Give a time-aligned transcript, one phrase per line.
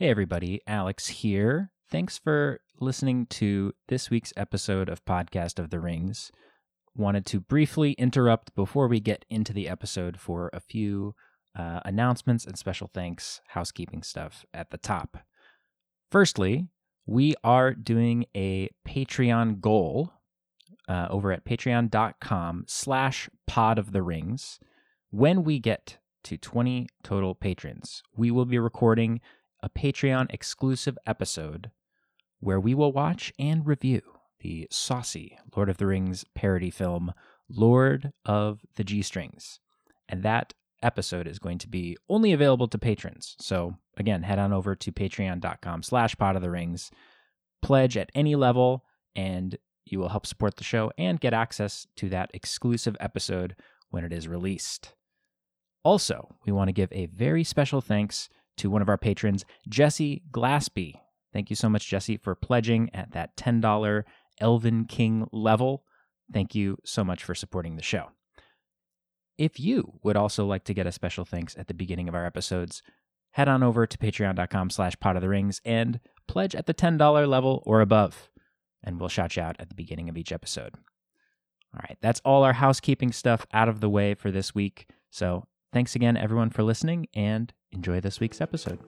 [0.00, 1.72] Hey, everybody, Alex here.
[1.90, 6.30] Thanks for listening to this week's episode of Podcast of the Rings.
[6.94, 11.16] Wanted to briefly interrupt before we get into the episode for a few
[11.58, 15.16] uh, announcements and special thanks, housekeeping stuff at the top.
[16.12, 16.68] Firstly,
[17.04, 20.12] we are doing a Patreon goal
[20.88, 24.60] uh, over at patreon.com slash pod of the rings.
[25.10, 29.20] When we get to 20 total patrons, we will be recording
[29.62, 31.70] a Patreon exclusive episode
[32.40, 34.02] where we will watch and review
[34.40, 37.12] the saucy Lord of the Rings parody film,
[37.48, 39.60] Lord of the G Strings.
[40.08, 43.34] And that episode is going to be only available to patrons.
[43.40, 46.90] So again, head on over to patreon.com slash pod of the rings,
[47.62, 48.84] pledge at any level,
[49.16, 53.56] and you will help support the show and get access to that exclusive episode
[53.90, 54.94] when it is released.
[55.82, 60.22] Also, we want to give a very special thanks to one of our patrons, Jesse
[60.30, 60.94] Glaspie.
[61.32, 64.04] Thank you so much, Jesse, for pledging at that $10
[64.40, 65.84] Elven King level.
[66.32, 68.10] Thank you so much for supporting the show.
[69.36, 72.26] If you would also like to get a special thanks at the beginning of our
[72.26, 72.82] episodes,
[73.32, 77.28] head on over to patreon.com slash pod of the rings and pledge at the $10
[77.28, 78.30] level or above,
[78.82, 80.74] and we'll shout you out at the beginning of each episode.
[81.74, 84.88] All right, that's all our housekeeping stuff out of the way for this week.
[85.10, 88.78] So thanks again, everyone, for listening, and enjoy this week's episode.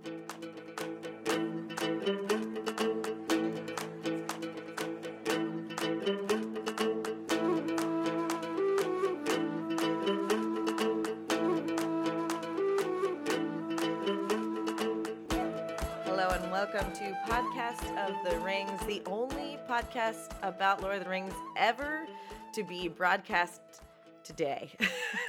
[16.05, 21.11] Hello and welcome to Podcast of the Rings, the only podcast about Lord of the
[21.11, 22.07] Rings ever
[22.53, 23.61] to be broadcast
[24.31, 24.71] today.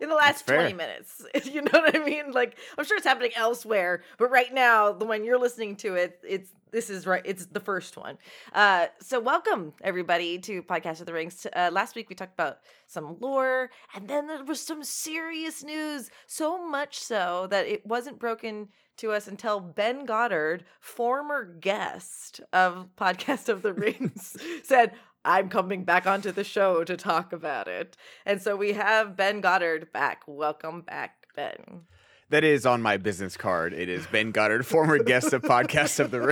[0.00, 1.24] In the last 20 minutes.
[1.44, 2.32] You know what I mean?
[2.32, 6.18] Like I'm sure it's happening elsewhere, but right now, the one you're listening to it,
[6.26, 8.18] it's this is right it's the first one.
[8.52, 11.46] Uh so welcome everybody to Podcast of the Rings.
[11.54, 16.10] Uh, last week we talked about some lore and then there was some serious news,
[16.26, 18.68] so much so that it wasn't broken
[18.98, 24.92] to us until Ben Goddard, former guest of Podcast of the Rings, said,
[25.24, 27.96] I'm coming back onto the show to talk about it.
[28.26, 30.22] And so we have Ben Goddard back.
[30.26, 31.82] Welcome back, Ben.
[32.30, 33.72] That is on my business card.
[33.72, 36.20] It is Ben Goddard, former guest of Podcast of the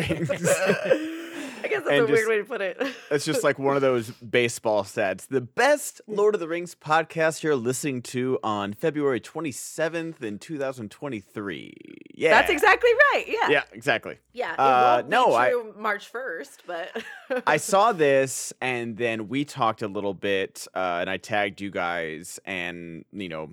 [1.08, 1.19] Rings.
[1.64, 2.80] I guess that's a weird way to put it.
[3.10, 5.28] It's just like one of those baseball stats.
[5.28, 11.74] The best Lord of the Rings podcast you're listening to on February 27th in 2023.
[12.14, 12.30] Yeah.
[12.30, 13.24] That's exactly right.
[13.26, 13.48] Yeah.
[13.50, 14.18] Yeah, exactly.
[14.32, 14.54] Yeah.
[14.58, 17.02] Uh, no, I- March 1st, but
[17.46, 21.70] I saw this and then we talked a little bit uh, and I tagged you
[21.70, 23.50] guys and you know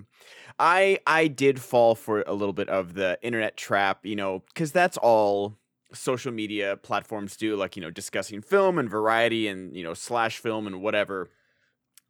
[0.58, 4.72] I I did fall for a little bit of the internet trap, you know, cuz
[4.72, 5.56] that's all
[5.92, 10.38] social media platforms do like, you know, discussing film and variety and, you know, slash
[10.38, 11.28] film and whatever.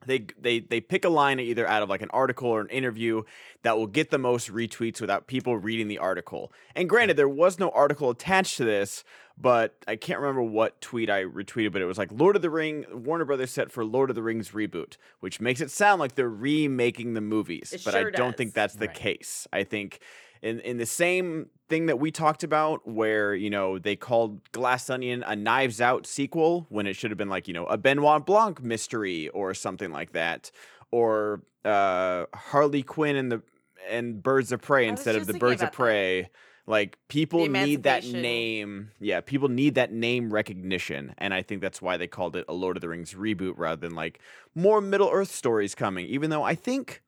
[0.06, 3.22] They they they pick a line either out of like an article or an interview
[3.64, 6.50] that will get the most retweets without people reading the article.
[6.74, 9.04] And granted, there was no article attached to this,
[9.36, 12.48] but I can't remember what tweet I retweeted, but it was like Lord of the
[12.48, 16.14] Ring, Warner Brothers set for Lord of the Rings reboot, which makes it sound like
[16.14, 17.70] they're remaking the movies.
[17.74, 18.36] It but sure I don't does.
[18.36, 18.96] think that's the Right.
[18.96, 19.46] case.
[19.52, 20.00] I think
[20.42, 24.90] in in the same thing that we talked about where, you know, they called Glass
[24.90, 28.26] Onion a Knives Out sequel when it should have been like, you know, a Benoit
[28.26, 30.50] Blanc mystery or something like that.
[30.90, 33.42] Or uh Harley Quinn and the
[33.88, 35.76] and Birds of Prey instead of the Birds of about that.
[35.76, 36.30] Prey.
[36.66, 38.92] Like people need that name.
[39.00, 42.52] Yeah, people need that name recognition, and I think that's why they called it a
[42.52, 44.20] Lord of the Rings reboot rather than like
[44.54, 46.06] more Middle Earth stories coming.
[46.06, 47.02] Even though I think,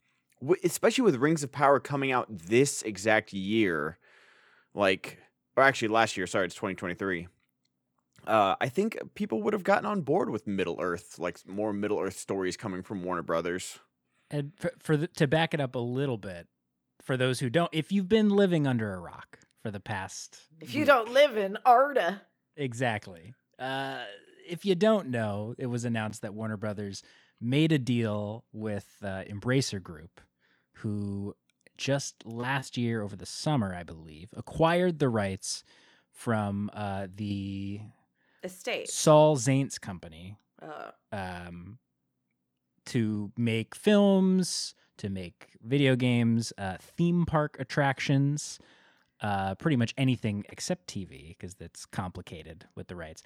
[0.65, 3.99] especially with Rings of Power coming out this exact year,
[4.75, 5.19] like
[5.57, 7.29] or actually last year, sorry, it's 2023.
[8.27, 11.99] Uh, I think people would have gotten on board with Middle Earth, like more Middle
[12.01, 13.81] Earth stories coming from Warner Brothers.
[14.31, 16.47] And for, for the, to back it up a little bit,
[17.03, 20.73] for those who don't, if you've been living under a rock for the past, if
[20.73, 22.23] you week- don't live in Arda,
[22.57, 23.35] exactly.
[23.59, 23.99] Uh,
[24.49, 27.03] if you don't know, it was announced that Warner Brothers
[27.41, 30.21] made a deal with uh, Embracer Group,
[30.83, 31.35] who
[31.77, 35.65] just last year over the summer, I believe, acquired the rights
[36.11, 37.81] from uh, the
[38.45, 38.89] estate.
[38.89, 41.79] Saul Zaentz company Uh, um,
[42.85, 48.59] to make films, to make video games, uh, theme park attractions,
[49.21, 53.23] uh, pretty much anything except TV because that's complicated with the rights.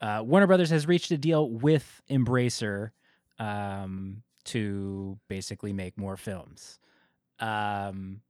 [0.00, 2.90] Uh, Warner Brothers has reached a deal with Embracer
[3.38, 6.78] um, to basically make more films.
[7.40, 8.22] Um,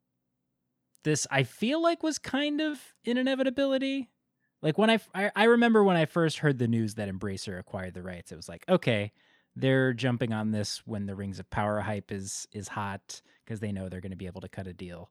[1.05, 4.11] this I feel like was kind of an inevitability.
[4.63, 5.01] Like when I
[5.37, 8.49] I remember when I first heard the news that Embracer acquired the rights, it was
[8.49, 9.13] like, okay,
[9.55, 13.73] they're jumping on this when the Rings of Power hype is is hot because they
[13.73, 15.11] know they're going to be able to cut a deal.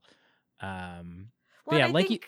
[0.60, 1.32] Um,
[1.66, 2.20] Well, yeah, I like you-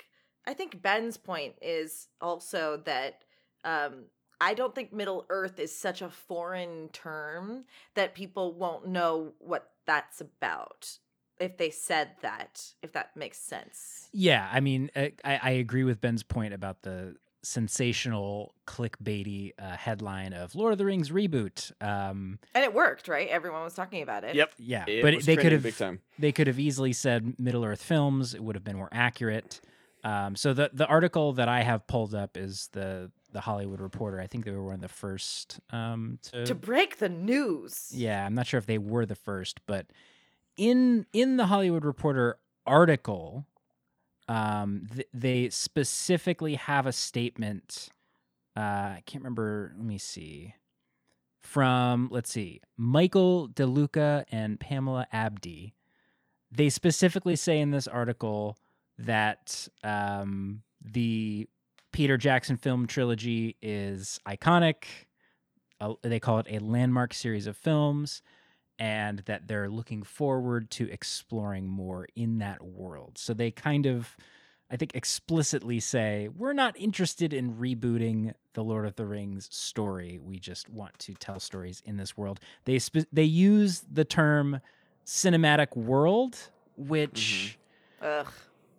[0.48, 3.24] I think Ben's point is also that
[3.64, 4.06] um,
[4.42, 7.66] I don't think Middle Earth is such a foreign term
[7.96, 10.98] that people won't know what that's about
[11.40, 12.74] if they said that.
[12.82, 14.10] If that makes sense.
[14.12, 19.78] yeah, I mean, uh, I, I agree with Ben's point about the sensational clickbaity uh,
[19.78, 21.72] headline of Lord of the Rings reboot.
[21.82, 23.28] Um, And it worked, right?
[23.30, 24.36] Everyone was talking about it.
[24.36, 24.52] Yep.
[24.58, 26.00] yeah, It but they could have big time.
[26.18, 28.34] they could have easily said Middle Earth Films.
[28.34, 29.62] It would have been more accurate.
[30.04, 34.20] Um, so the the article that I have pulled up is the the Hollywood Reporter.
[34.20, 36.46] I think they were one of the first um, to.
[36.46, 37.92] To break the news.
[37.94, 39.86] yeah, I'm not sure if they were the first, but
[40.60, 43.46] in in the Hollywood Reporter article,
[44.28, 47.90] um, th- they specifically have a statement.
[48.56, 48.60] Uh,
[48.98, 49.72] I can't remember.
[49.76, 50.54] Let me see.
[51.42, 55.74] From let's see, Michael DeLuca and Pamela Abdy.
[56.52, 58.58] They specifically say in this article
[58.98, 61.48] that um, the
[61.94, 64.84] Peter Jackson film trilogy is iconic.
[65.80, 68.22] Uh, they call it a landmark series of films,
[68.80, 73.18] and that they're looking forward to exploring more in that world.
[73.18, 74.16] So they kind of,
[74.72, 80.18] I think, explicitly say, we're not interested in rebooting the Lord of the Rings story.
[80.24, 82.40] We just want to tell stories in this world.
[82.64, 84.62] They spe- they use the term
[85.06, 86.38] cinematic world,
[86.78, 87.60] which.
[88.02, 88.28] Ugh.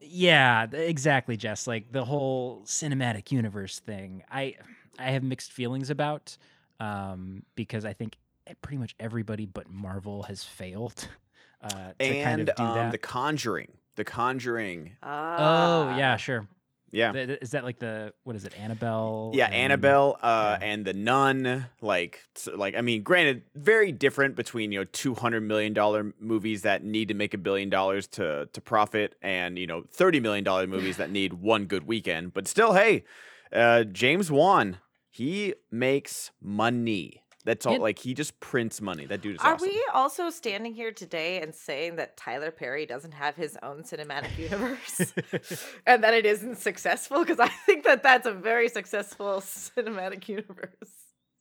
[0.02, 1.66] Yeah, exactly, Jess.
[1.66, 4.56] Like the whole cinematic universe thing, I
[4.98, 6.36] I have mixed feelings about
[6.80, 8.16] um, because I think
[8.62, 11.08] pretty much everybody but Marvel has failed
[11.62, 12.92] uh, to And kind of do um, that.
[12.92, 13.72] The Conjuring.
[13.96, 14.92] The Conjuring.
[15.02, 16.16] oh yeah, Ah.
[16.16, 16.46] sure.
[16.92, 17.12] Yeah.
[17.12, 19.30] Th- th- Is that like the what is it, Annabelle?
[19.32, 20.66] Yeah, and- Annabelle uh, yeah.
[20.66, 22.20] and the Nun, like,
[22.52, 26.82] like I mean, granted, very different between you know two hundred million dollar movies that
[26.82, 30.66] need to make a billion dollars to to profit, and you know thirty million dollar
[30.76, 32.34] movies that need one good weekend.
[32.34, 33.04] But still, hey,
[33.52, 34.78] uh, James Wan,
[35.10, 37.19] he makes money.
[37.44, 37.74] That's all.
[37.74, 39.06] It- like he just prints money.
[39.06, 39.68] That dude is Are awesome.
[39.68, 44.36] we also standing here today and saying that Tyler Perry doesn't have his own cinematic
[44.38, 45.12] universe
[45.86, 47.20] and that it isn't successful?
[47.20, 50.70] Because I think that that's a very successful cinematic universe.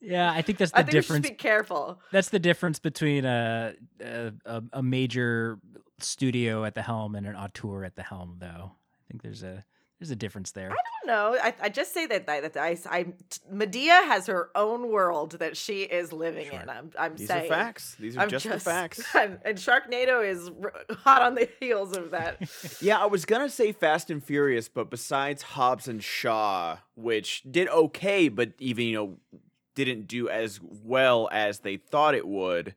[0.01, 1.23] Yeah, I think that's the I think difference.
[1.23, 1.99] we should be careful.
[2.13, 5.59] That's the difference between a, a a a major
[5.99, 8.71] studio at the helm and an auteur at the helm, though.
[8.71, 9.65] I think there's a
[9.99, 10.71] there's a difference there.
[10.71, 10.75] I
[11.05, 11.37] don't know.
[11.41, 13.05] I, I just say that I, that I, I
[13.53, 16.61] Madea has her own world that she is living Sure.
[16.61, 16.69] in.
[16.69, 17.95] I'm I'm These saying are facts.
[17.99, 19.03] These are I'm just, the facts.
[19.15, 20.73] And, and Sharknado is r-
[21.03, 22.37] hot on the heels of that.
[22.81, 27.67] Yeah, I was gonna say Fast and Furious, but besides Hobbs and Shaw, which did
[27.67, 29.17] okay, but even you know
[29.75, 32.73] didn't do as well as they thought it would,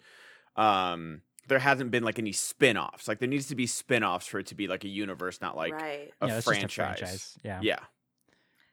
[0.57, 1.23] um,
[1.53, 3.07] there hasn't been like any spin-offs.
[3.07, 5.75] Like there needs to be spin-offs for it to be like a universe, not like
[5.75, 6.11] right.
[6.23, 6.63] a, yeah, franchise.
[6.63, 7.39] just a franchise.
[7.45, 7.61] Yeah.
[7.63, 7.79] Yeah.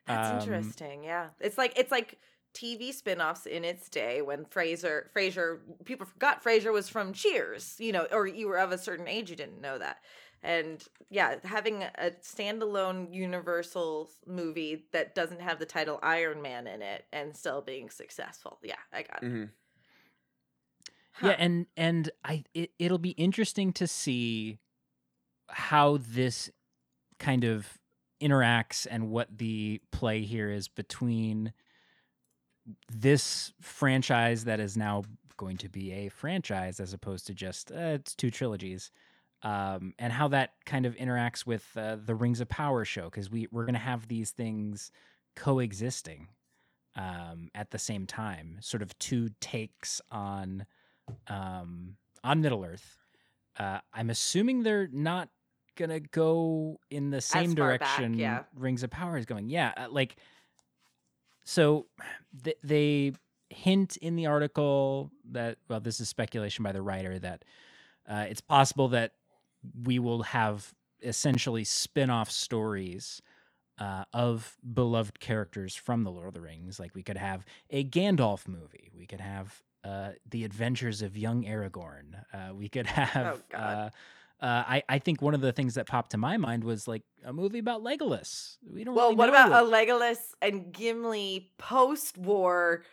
[0.08, 1.04] That's Um, interesting.
[1.04, 1.28] Yeah.
[1.42, 2.20] It's like it's like
[2.54, 7.92] TV spin-offs in its day when Frasier Frasier people forgot Frasier was from Cheers, you
[7.92, 9.98] know, or you were of a certain age you didn't know that.
[10.42, 16.82] And yeah, having a standalone Universal movie that doesn't have the title Iron Man in
[16.82, 18.58] it and still being successful.
[18.64, 19.50] Yeah, I got it.
[21.20, 24.60] Hmm Yeah, and and I it, it'll be interesting to see
[25.50, 26.50] how this
[27.20, 27.80] kind of
[28.22, 31.54] interacts and what the play here is between
[32.92, 35.04] this franchise that is now
[35.38, 38.92] going to be a franchise as opposed to just uh, it's two trilogies
[39.44, 43.30] um, and how that kind of interacts with uh, the rings of power show because
[43.30, 44.92] we, we're going to have these things
[45.36, 46.28] coexisting
[46.96, 50.66] um, at the same time sort of two takes on
[51.28, 52.98] um, on middle earth
[53.58, 55.30] uh, i'm assuming they're not
[55.76, 58.44] gonna go in the same far back, direction yeah.
[58.56, 60.18] rings of power is going yeah uh, like
[61.44, 61.86] so
[62.44, 63.14] th- they
[63.50, 67.44] hint in the article that well this is speculation by the writer that
[68.08, 69.14] uh, it's possible that
[69.84, 73.22] we will have essentially spin-off stories
[73.78, 76.80] uh, of beloved characters from the Lord of the Rings.
[76.80, 78.92] Like we could have a Gandalf movie.
[78.96, 82.24] We could have uh, the Adventures of Young Aragorn.
[82.34, 83.38] Uh, we could have.
[83.38, 83.60] Oh, God.
[83.62, 83.90] Uh,
[84.42, 87.04] uh, I I think one of the things that popped to my mind was like
[87.26, 88.56] a movie about Legolas.
[88.72, 88.96] We don't.
[88.96, 92.84] Well, really what know about a Legolas and Gimli post-war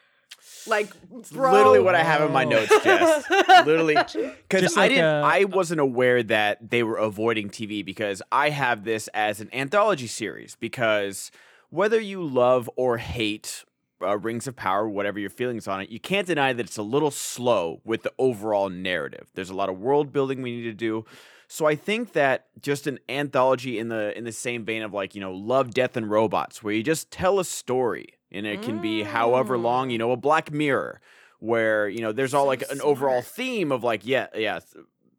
[0.66, 0.90] Like,
[1.32, 1.52] bro.
[1.52, 2.48] literally what I have in my Oh.
[2.48, 3.24] notes, Jess.
[3.66, 8.22] literally, because Just I didn't, a- I wasn't aware that they were avoiding TV because
[8.32, 10.56] I have this as an anthology series.
[10.58, 11.30] Because
[11.70, 13.64] whether you love or hate
[14.02, 16.82] uh, Rings of Power, whatever your feelings on it, you can't deny that it's a
[16.82, 19.28] little slow with the overall narrative.
[19.34, 21.04] There's a lot of world building we need to do.
[21.48, 25.14] So I think that just an anthology in the in the same vein of like
[25.14, 28.80] you know Love, Death, and Robots, where you just tell a story and it can
[28.80, 31.00] be however long, you know, a Black Mirror,
[31.38, 34.58] where you know there's all like an overall theme of like yeah yeah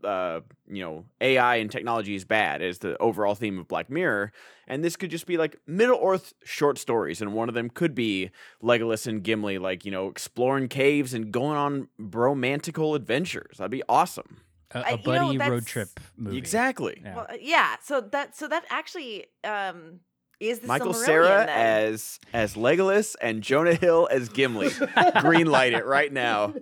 [0.08, 4.32] uh you know AI and technology is bad is the overall theme of Black Mirror
[4.68, 7.94] and this could just be like Middle Earth short stories and one of them could
[7.94, 8.32] be
[8.64, 13.84] Legolas and Gimli like you know exploring caves and going on romantical adventures that'd be
[13.90, 14.38] awesome
[14.74, 16.38] A, I- a you know, buddy road trip movie.
[16.38, 17.16] exactly Yeah.
[17.16, 17.76] Well, yeah.
[17.84, 20.00] So that so that actually um
[20.40, 21.50] is the Michael Silmarillion Cera then.
[21.50, 24.70] as as Legolas and Jonah Hill as Gimli
[25.22, 26.54] green light it right now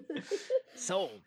[0.76, 1.22] Sold.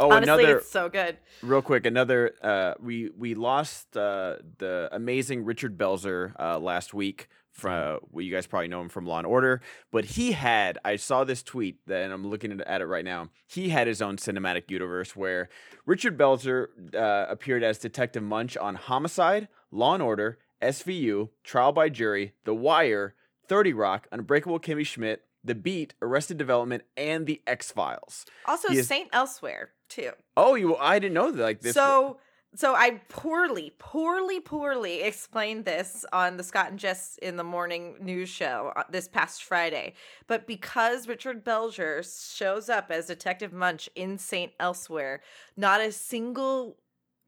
[0.00, 1.16] Oh Honestly, another it's so good.
[1.42, 7.28] real quick another uh we we lost uh the amazing richard belzer uh last week
[7.52, 10.96] from well, you guys probably know him from law and order but he had i
[10.96, 14.00] saw this tweet that and i'm looking at- at it right now he had his
[14.00, 15.48] own cinematic universe where
[15.86, 21.88] richard belzer uh, appeared as detective munch on homicide law and order svu trial by
[21.88, 23.14] jury the wire
[23.48, 29.08] 30 rock unbreakable kimmy schmidt the beat arrested development and the x-files Also, is- Saint
[29.12, 30.12] Elsewhere too.
[30.36, 32.18] oh you i didn't know that like this So
[32.54, 37.94] so I poorly, poorly, poorly explained this on the Scott and Jess in the morning
[38.00, 39.94] news show uh, this past Friday.
[40.26, 42.02] But because Richard Belzer
[42.36, 45.20] shows up as Detective Munch in Saint Elsewhere,
[45.56, 46.76] not a single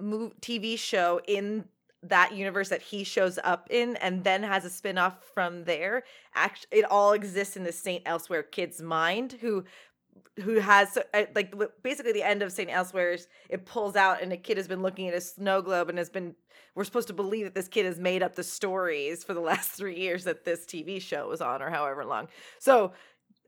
[0.01, 1.67] move, TV show in
[2.03, 6.03] that universe that he shows up in and then has a spin-off from there
[6.35, 9.63] act it all exists in the saint elsewhere kid's mind who
[10.43, 12.71] who has uh, like basically the end of St.
[12.71, 15.99] Elsewhere's it pulls out and a kid has been looking at a snow globe and
[15.99, 16.35] has been
[16.75, 19.73] we're supposed to believe that this kid has made up the stories for the last
[19.73, 22.29] 3 years that this TV show was on or however long.
[22.59, 22.93] So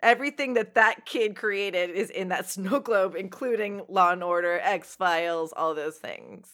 [0.02, 5.52] everything that that kid created is in that snow globe including Law and Order, X-Files,
[5.56, 6.48] all those things.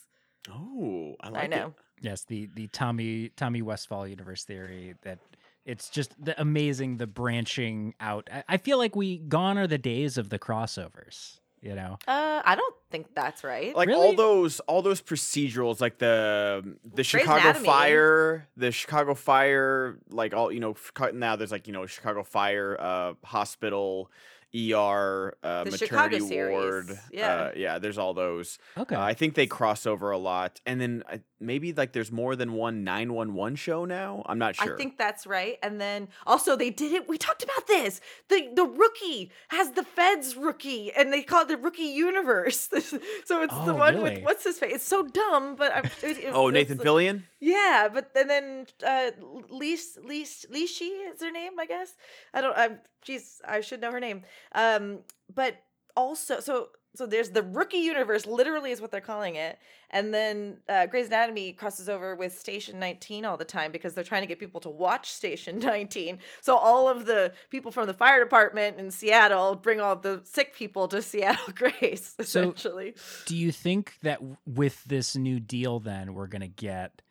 [0.49, 1.51] oh i like I it.
[1.51, 1.75] know.
[2.03, 5.19] Yes, the the Tommy Tommy Westphall universe theory that
[5.65, 8.29] it's just the amazing the branching out.
[8.33, 11.39] I, I feel like we gone are the days of the crossovers.
[11.63, 13.77] You know, Uh I don't think that's right.
[13.77, 17.67] like all those all those procedurals like the the chicago Anatomy.
[17.67, 22.23] fire the chicago fire like all you know f- now there's like you know chicago
[22.23, 24.11] fire uh hospital
[24.55, 27.35] er uh The maternity ward yeah.
[27.35, 28.97] uh, yeah there's all those okay.
[28.97, 32.37] uh, i think they cross over a lot and then uh, maybe like there's more
[32.37, 35.57] than one 911 show now i'm not sure I think that's right.
[35.63, 37.09] And then also they did it.
[37.09, 38.01] We talked about this.
[38.29, 42.69] The the rookie has the Feds rookie, and they call it the rookie universe.
[43.25, 44.17] so it's the one really?
[44.17, 44.75] with what's his face.
[44.77, 48.67] It's so dumb, but I, it, it- oh nathan the- fillion Yeah, but and then
[48.87, 49.11] uh,
[49.49, 51.95] Leash Leash Leashy is her name, I guess.
[52.35, 52.57] I don't.
[52.57, 52.79] I'm.
[53.03, 53.41] She's.
[53.47, 54.23] I should know her name.
[54.55, 55.01] Um,
[55.35, 55.57] but
[55.97, 56.69] also so.
[56.97, 59.59] So there's the rookie universe, literally is what they're calling it,
[59.91, 64.03] and then uh, Grey's Anatomy crosses over with Station 19 all the time because they're
[64.03, 66.19] trying to get people to watch Station 19.
[66.41, 70.55] So all of the people from the fire department in Seattle bring all the sick
[70.55, 72.95] people to Seattle Grace, So- essentially.
[73.27, 77.03] Do you think that with this new deal, then we're gonna get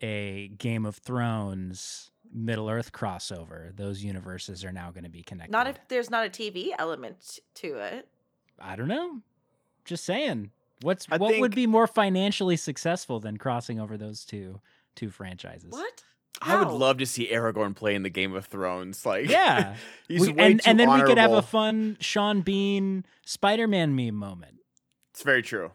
[0.00, 3.74] a Game of Thrones Middle Earth crossover?
[3.76, 5.52] Those universes are now going to be connected.
[5.52, 8.08] Not if there's not a TV element to it.
[8.60, 9.20] I don't know.
[9.84, 10.50] Just saying.
[10.82, 14.60] What's I what would be more financially successful than crossing over those two
[14.96, 15.70] two franchises?
[15.70, 16.02] What?
[16.42, 19.76] i would love to see aragorn play in the game of thrones like Yeah.
[20.08, 23.94] he's We- way and too and then we could have a fun Sean Bean Spider-Man
[23.94, 24.56] meme moment
[25.12, 25.70] it's very true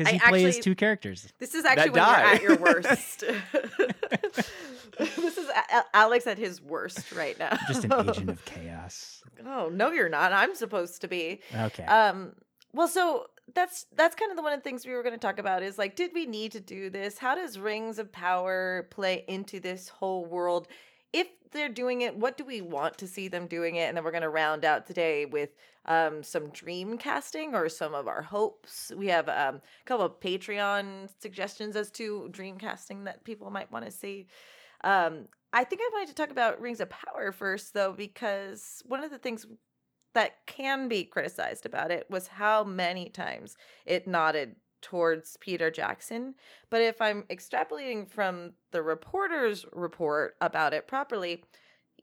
[0.00, 1.32] because I he plays actually- two characters.
[1.38, 2.20] This is actually when die.
[2.22, 3.20] you're at your worst.
[4.98, 7.56] this is A- A- Alex at his worst right now.
[7.68, 9.22] Just an agent of chaos.
[9.46, 10.32] oh no, you're not.
[10.32, 11.40] I'm supposed to be.
[11.54, 11.84] Okay.
[11.84, 12.32] Um.
[12.72, 15.18] Well, so that's that's kind of the one of the things we were going to
[15.20, 17.18] talk about is like, did we need to do this?
[17.18, 20.68] How does Rings of Power play into this whole world?
[21.12, 23.88] If they're doing it, what do we want to see them doing it?
[23.88, 25.50] And then we're going to round out today with
[25.86, 28.92] um, some dream casting or some of our hopes.
[28.96, 33.72] We have um, a couple of Patreon suggestions as to dream casting that people might
[33.72, 34.26] want to see.
[34.84, 39.02] Um, I think I wanted to talk about Rings of Power first, though, because one
[39.02, 39.46] of the things
[40.14, 46.34] that can be criticized about it was how many times it nodded towards Peter Jackson.
[46.70, 51.44] But if I'm extrapolating from the reporter's report about it properly,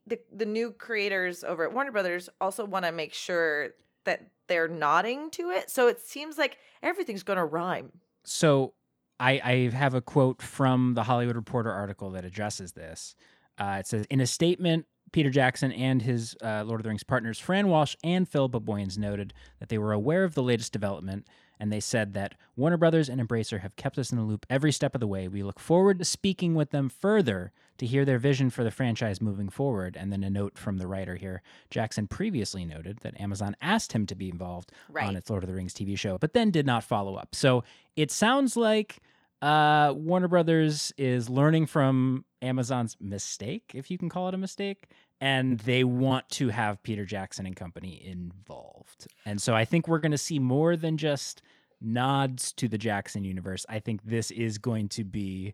[0.06, 3.70] the the new creators over at Warner Brothers also want to make sure
[4.06, 5.70] that they're nodding to it.
[5.70, 7.92] So it seems like everything's going to rhyme.
[8.24, 8.74] So
[9.20, 13.16] I, I have a quote from the Hollywood Reporter article that addresses this.
[13.58, 17.04] Uh, it says In a statement, Peter Jackson and his uh, Lord of the Rings
[17.04, 21.28] partners, Fran Walsh and Philippa Boyens, noted that they were aware of the latest development,
[21.60, 24.72] and they said that Warner Brothers and Embracer have kept us in the loop every
[24.72, 25.28] step of the way.
[25.28, 29.22] We look forward to speaking with them further to hear their vision for the franchise
[29.22, 29.96] moving forward.
[30.00, 34.06] And then a note from the writer here Jackson previously noted that Amazon asked him
[34.08, 35.06] to be involved Right.
[35.08, 37.36] on its Lord of the Rings TV show, but then did not follow up.
[37.36, 37.64] So
[37.96, 38.98] it sounds like
[39.42, 44.88] uh, Warner Brothers is learning from Amazon's mistake, if you can call it a mistake,
[45.20, 49.08] and they want to have Peter Jackson and company involved.
[49.26, 51.42] And so I think we're going to see more than just
[51.82, 53.66] nods to the Jackson universe.
[53.70, 55.54] I think this is going to be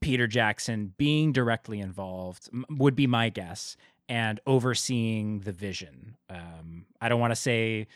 [0.00, 3.76] Peter Jackson being directly involved, would be my guess,
[4.08, 6.16] and overseeing the vision.
[6.28, 7.86] Um, I don't want to say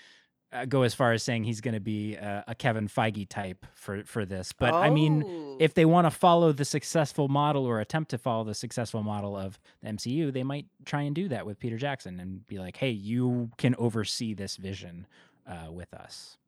[0.53, 3.67] uh, go as far as saying he's going to be a, a Kevin Feige type
[3.75, 5.57] for for this, but I mean, Oh.
[5.61, 9.37] if they want to follow the successful model or attempt to follow the successful model
[9.37, 12.77] of the MCU, they might try and do that with Peter Jackson and be like,
[12.79, 15.07] "Hey, you can oversee this vision
[15.47, 16.39] uh, with us."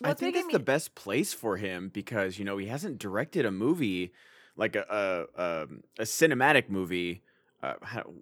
[0.00, 2.66] Well, I it's think making it's the best place for him because you know he
[2.66, 4.12] hasn't directed a movie
[4.56, 4.84] like a
[5.36, 5.66] a, a,
[6.00, 7.22] a cinematic movie,
[7.62, 8.12] uh, how-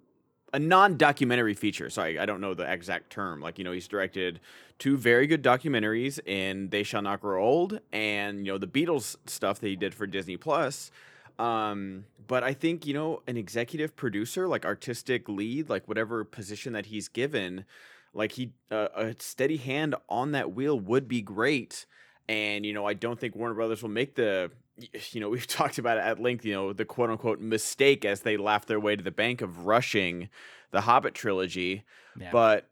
[0.53, 1.89] a non-documentary feature.
[1.89, 3.41] Sorry, I don't know the exact term.
[3.41, 4.39] Like you know, he's directed
[4.79, 9.15] two very good documentaries in "They Shall Not Grow Old" and you know the Beatles
[9.25, 10.91] stuff that he did for Disney Plus.
[11.37, 16.73] Um, but I think you know an executive producer, like artistic lead, like whatever position
[16.73, 17.65] that he's given,
[18.13, 21.85] like he uh, a steady hand on that wheel would be great.
[22.27, 24.51] And you know, I don't think Warner Brothers will make the
[25.11, 26.45] you know we've talked about it at length.
[26.45, 29.65] You know, the quote unquote mistake as they laugh their way to the bank of
[29.65, 30.29] rushing
[30.71, 31.83] the Hobbit trilogy,
[32.19, 32.31] Yeah.
[32.31, 32.69] but.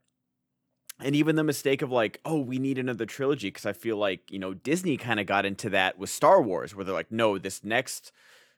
[0.99, 4.31] And even the mistake of like, oh, we need another trilogy because I feel like
[4.31, 7.37] you know Disney kind of got into that with Star Wars, where they're like, no,
[7.39, 8.11] this next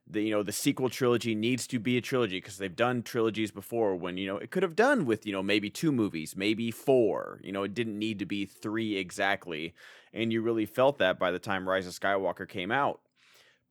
[0.07, 3.51] the you know the sequel trilogy needs to be a trilogy because they've done trilogies
[3.51, 6.69] before when you know it could have done with you know maybe two movies maybe
[6.69, 9.73] four you know it didn't need to be three exactly
[10.13, 12.99] and you really felt that by the time rise of skywalker came out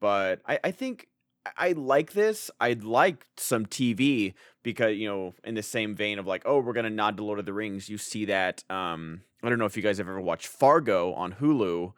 [0.00, 1.08] but i, I think
[1.58, 2.50] I- like this.
[2.58, 6.72] I'd like some TV because you know, in the same vein of like, oh, we're
[6.72, 7.88] gonna nod to Lord of the Rings.
[7.90, 8.64] You see that.
[8.70, 11.92] Um, I don't know if you guys have ever watched Fargo on Hulu.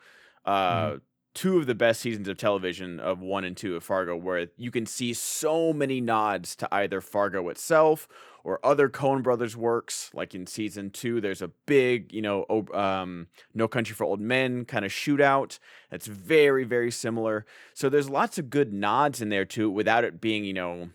[0.44, 0.96] Uh,
[1.37, 4.70] two of the best seasons of television of one and two of Fargo, where you
[4.70, 8.09] can see so many nods to either Fargo itself
[8.42, 10.11] or other Coen Brothers works.
[10.14, 14.64] Like in season two, there's a big, you know, um, No Country for Old Men
[14.64, 15.59] kind of shootout.
[15.90, 17.44] That's very, very similar.
[17.75, 20.88] So there's lots of good nods in there too, without it being, you know,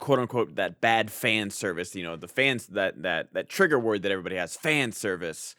[0.00, 1.94] quote unquote that bad fan service.
[1.94, 5.54] You know, the fans that that that trigger word that everybody has, fan service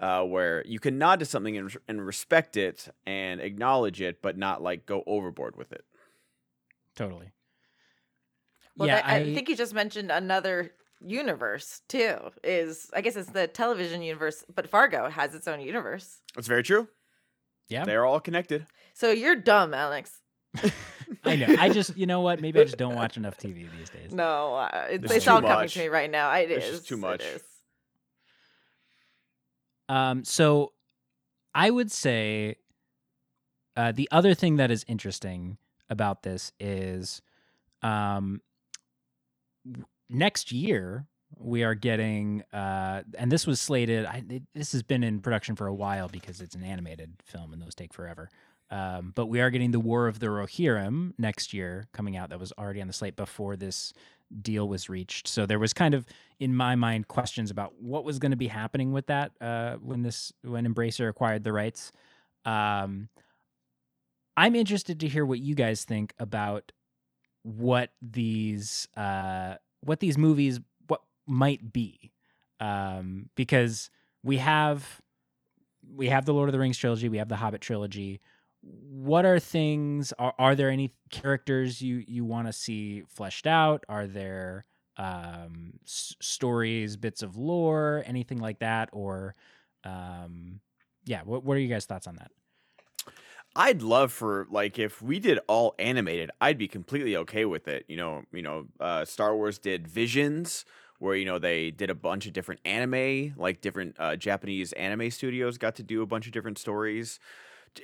[0.00, 4.36] uh, where you can nod to something and, and respect it and acknowledge it, but
[4.36, 5.84] not like go overboard with it.
[6.96, 7.30] Totally.
[8.76, 12.16] Well, yeah, that- I, think you just mentioned another universe too.
[12.42, 16.20] Is I guess it's the television universe, but Fargo has its own universe.
[16.34, 16.88] That's very true.
[17.68, 17.84] yeah.
[17.84, 18.66] They're all connected.
[18.94, 20.20] So you're dumb, Alex.
[21.24, 21.54] I know.
[21.58, 22.40] I just, you know what?
[22.40, 24.12] Maybe I just don't watch enough TV these days.
[24.12, 26.32] No, uh, it's, it's too all coming to me right now.
[26.32, 27.22] It There's is just too much.
[27.22, 27.42] is.
[29.88, 30.72] Um, so
[31.54, 32.56] I would say
[33.76, 35.58] uh, the other thing that is interesting
[35.90, 37.20] about this is
[37.82, 38.40] um,
[40.08, 44.06] next year we are getting, uh, and this was slated.
[44.06, 47.52] I, it, this has been in production for a while because it's an animated film
[47.52, 48.30] and those take forever.
[48.70, 52.30] Um, but we are getting the War of the Rohirrim next year coming out.
[52.30, 53.92] That was already on the slate before this
[54.42, 55.28] deal was reached.
[55.28, 56.06] So there was kind of,
[56.38, 60.02] in my mind, questions about what was going to be happening with that uh, when
[60.02, 61.92] this when Embracer acquired the rights.
[62.44, 63.08] Um,
[64.36, 66.72] I'm interested to hear what you guys think about
[67.42, 72.12] what these uh, what these movies what might be,
[72.60, 73.90] um, because
[74.22, 75.00] we have
[75.94, 78.20] we have the Lord of the Rings trilogy, we have the Hobbit trilogy.
[78.66, 80.12] What are things?
[80.18, 83.84] Are are there any characters you you want to see fleshed out?
[83.88, 84.64] Are there
[84.96, 89.34] um, s- stories, bits of lore, anything like that, or
[89.84, 90.60] um,
[91.04, 91.22] yeah?
[91.24, 92.30] What what are you guys' thoughts on that?
[93.56, 97.84] I'd love for like if we did all animated, I'd be completely okay with it.
[97.88, 100.64] You know, you know, uh, Star Wars did Visions,
[100.98, 105.10] where you know they did a bunch of different anime, like different uh, Japanese anime
[105.10, 107.20] studios got to do a bunch of different stories,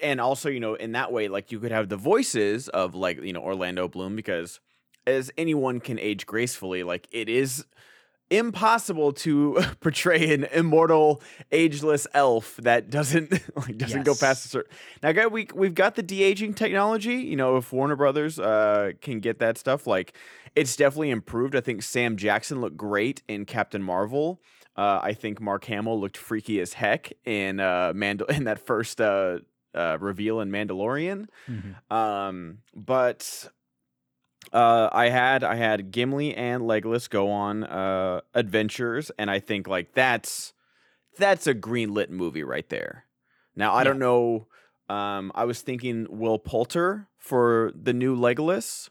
[0.02, 3.22] and also you know in that way, like you could have the voices of like
[3.22, 4.60] you know Orlando Bloom because
[5.06, 7.64] as anyone can age gracefully, like it is
[8.30, 14.72] impossible to portray an immortal, ageless elf that doesn't like doesn't go past a certain.
[15.02, 17.16] Now, guy, we we've got the de aging technology.
[17.16, 20.14] You know, if Warner Brothers uh can get that stuff, like
[20.56, 21.54] it's definitely improved.
[21.54, 24.40] I think Sam Jackson looked great in Captain Marvel.
[24.76, 29.00] Uh, I think Mark Hamill looked freaky as heck in uh Mandal in that first
[29.00, 29.38] uh,
[29.74, 31.26] uh reveal in Mandalorian.
[31.48, 31.74] Mhm.
[31.92, 33.50] Um, but
[34.52, 39.68] uh, I had I had Gimli and Legolas go on uh adventures, and I think
[39.68, 40.52] like that's
[41.18, 43.04] that's a green lit movie right there.
[43.54, 43.84] Now I Yeah.
[43.84, 44.48] don't know.
[44.88, 48.88] Um, I was thinking Will Poulter for the new Legolas,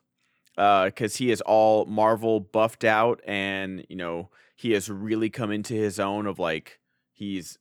[0.56, 5.74] because he is all Marvel buffed out, and you know he has really come into
[5.74, 6.80] his own of like
[7.12, 7.58] he's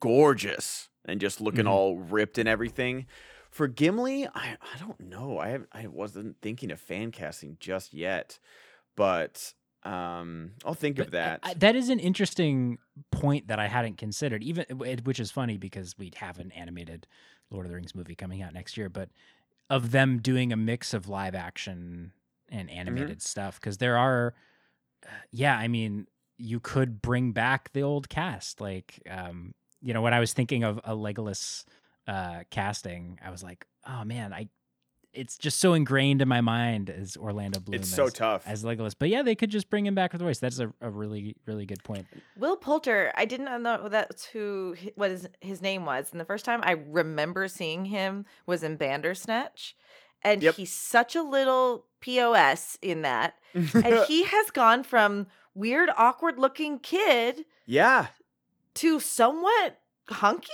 [0.00, 1.70] gorgeous and just looking Mhm.
[1.70, 3.06] all ripped and everything.
[3.50, 5.38] For Gimli, I, I don't know.
[5.38, 8.38] I I wasn't thinking of fan casting just yet,
[8.94, 11.40] but um, I'll think But of that.
[11.42, 12.78] I- that is an interesting
[13.10, 14.64] point that I hadn't considered, even
[15.04, 17.06] which is funny because we have an animated
[17.50, 19.08] Lord of the Rings movie coming out next year, but
[19.70, 22.12] of them doing a mix of live action
[22.50, 24.34] and animated stuff because there are,
[25.06, 30.02] uh, yeah, I mean, you could bring back the old cast, like, um, you know,
[30.02, 31.64] when I was thinking of a Legolas
[32.06, 34.48] uh, casting, I was like, oh man, I.
[35.14, 37.80] It's just so ingrained in my mind as Orlando Bloom.
[37.80, 38.46] it's so as- tough.
[38.46, 38.94] as Legolas.
[38.96, 40.38] But yeah, they could just bring him back with the voice.
[40.38, 42.06] That's a, a really, really good point.
[42.36, 46.08] Will Poulter, I did not know that's who hi- what his, his name was.
[46.12, 49.74] And the first time I remember seeing him was in Bandersnatch.
[50.22, 50.54] And Yep.
[50.56, 53.34] he's such a little POS in that.
[53.54, 58.06] And he has gone from weird, awkward looking kid yeah.
[58.78, 60.48] To somewhat hunky.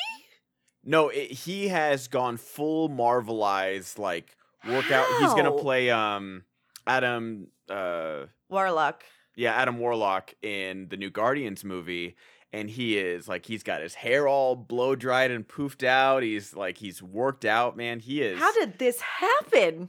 [0.84, 4.36] No, it, he has gone full Marvelized like
[4.68, 5.06] workout.
[5.20, 6.44] He's gonna play um
[6.86, 9.02] Adam uh Warlock.
[9.36, 12.16] yeah, Adam Warlock in the new Guardians movie.
[12.54, 16.22] And he is like he's got his hair all blow dried and poofed out.
[16.22, 17.98] He's like he's worked out, man.
[17.98, 19.88] He is How did this happen?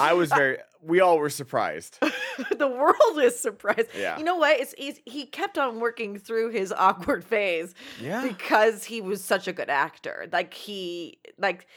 [0.00, 1.98] I was very we all were surprised.
[2.58, 3.86] the world is surprised.
[3.96, 4.18] Yeah.
[4.18, 4.58] You know what?
[4.60, 8.26] It's, it's he kept on working through his awkward phase Yeah.
[8.26, 10.26] because he was such a good actor.
[10.32, 11.68] Like he like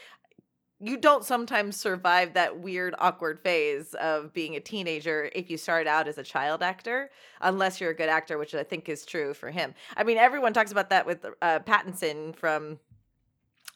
[0.80, 5.86] you don't sometimes survive that weird awkward phase of being a teenager if you start
[5.88, 7.10] out as a child actor
[7.40, 10.52] unless you're a good actor which i think is true for him i mean everyone
[10.52, 12.78] talks about that with uh, pattinson from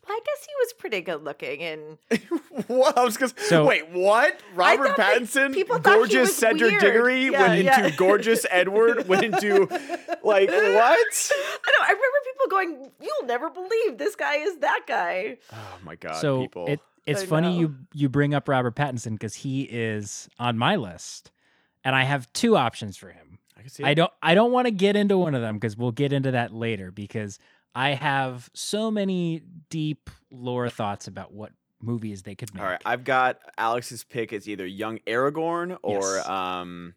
[0.08, 1.98] well, I guess he was pretty good looking and
[2.66, 2.98] what?
[2.98, 3.88] I was gonna So- wait.
[3.90, 4.40] What?
[4.52, 6.80] Robert Pattinson, people gorgeous Cedric weird.
[6.82, 7.84] Diggory Yeah, went yeah.
[7.84, 9.06] into gorgeous Edward.
[9.06, 9.60] Went into
[10.24, 10.50] like what?
[10.50, 11.84] I know.
[11.84, 16.16] I remember people going, "You'll never believe this guy is that guy." Oh my god,
[16.16, 16.66] so people.
[16.66, 17.60] it, it's I funny know.
[17.60, 21.30] you you bring up Robert Pattinson because he is on my list,
[21.84, 23.38] and I have two options for him.
[23.56, 23.84] I can see.
[23.84, 23.94] I it.
[23.96, 26.52] don't I don't want to get into one of them because we'll get into that
[26.52, 27.38] later because
[27.74, 32.62] I have so many deep lore thoughts about what movies they could make.
[32.62, 36.28] All right, I've got Alex's pick as either young Aragorn or Yes.
[36.28, 36.94] um,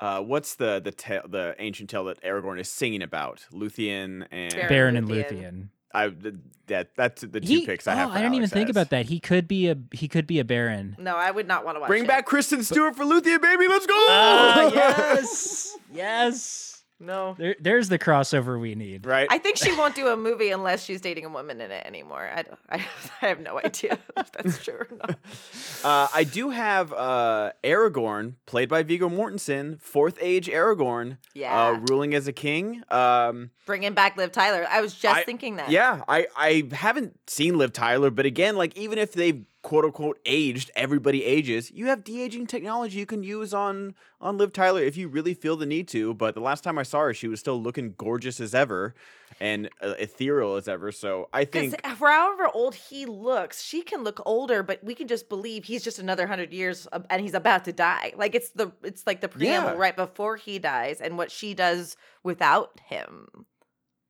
[0.00, 3.46] uh, what's the the tale, the ancient tale that Aragorn is singing about?
[3.52, 5.30] Luthien and Beren Beren and Luthien.
[5.32, 5.68] Luthien.
[5.92, 6.12] I
[6.66, 8.08] that that's the two He, picks I have.
[8.08, 8.76] oh, for I didn't even think as.
[8.76, 9.06] about that.
[9.06, 10.98] He could be a he could be a Beren.
[10.98, 11.88] No, I would not want to watch.
[11.88, 12.08] Bring it.
[12.08, 13.68] back Kristen Stewart for Luthien, baby.
[13.68, 13.94] Let's go.
[14.08, 16.77] Ah, yes, yes.
[17.00, 19.06] No, There, there's the crossover we need.
[19.06, 19.28] right.
[19.30, 22.28] I think she won't do a movie unless she's dating a woman in it anymore.
[22.34, 22.74] I don't, I,
[23.22, 25.10] I have no idea if that's true or not.
[25.84, 31.80] Uh, I do have uh, Aragorn, played by Viggo Mortensen, fourth age Aragorn, Yeah, uh,
[31.88, 32.82] ruling as a king.
[32.90, 34.66] Um, bringing back Liv Tyler.
[34.68, 35.70] I was just I- thinking that.
[35.70, 40.18] yeah, I, I haven't seen Liv Tyler, but again, like even if they've quote unquote
[40.24, 41.70] aged, everybody ages.
[41.70, 45.34] You have de aging technology you can use on on Liv Tyler if you really
[45.34, 46.14] feel the need to.
[46.14, 48.94] But the last time I saw her, she was still looking gorgeous as ever
[49.40, 50.90] and uh, ethereal as ever.
[50.90, 55.06] So I think for however old he looks, she can look older, but we can
[55.06, 58.14] just believe he's just another hundred years and he's about to die.
[58.16, 59.76] Like it's the it's like the preamble Yeah.
[59.76, 63.28] right before he dies and what she does without him.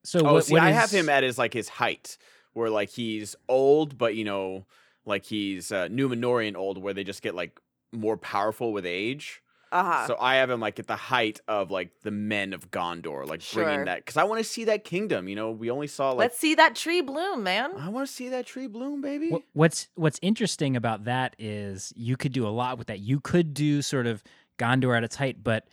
[0.05, 2.16] So oh, what, see, what I is- have him at his like his height,
[2.53, 4.64] where like he's old, but you know,
[5.09, 7.59] like he's uh, Numenorean old, where they just get like
[7.92, 9.42] more powerful with age.
[9.71, 10.07] Uh huh.
[10.07, 13.42] So I have him like at the height of like the men of Gondor, like
[13.42, 13.64] Sure.
[13.64, 15.29] bringing that because I want to see that kingdom.
[15.29, 17.73] You know, we only saw like Let's see that tree bloom, man.
[17.77, 19.31] I want to see that tree bloom, baby.
[19.31, 23.01] Wh- What's what's interesting about that is you could do a lot with that.
[23.01, 24.23] You could do sort of
[24.59, 25.68] Gondor at its height, but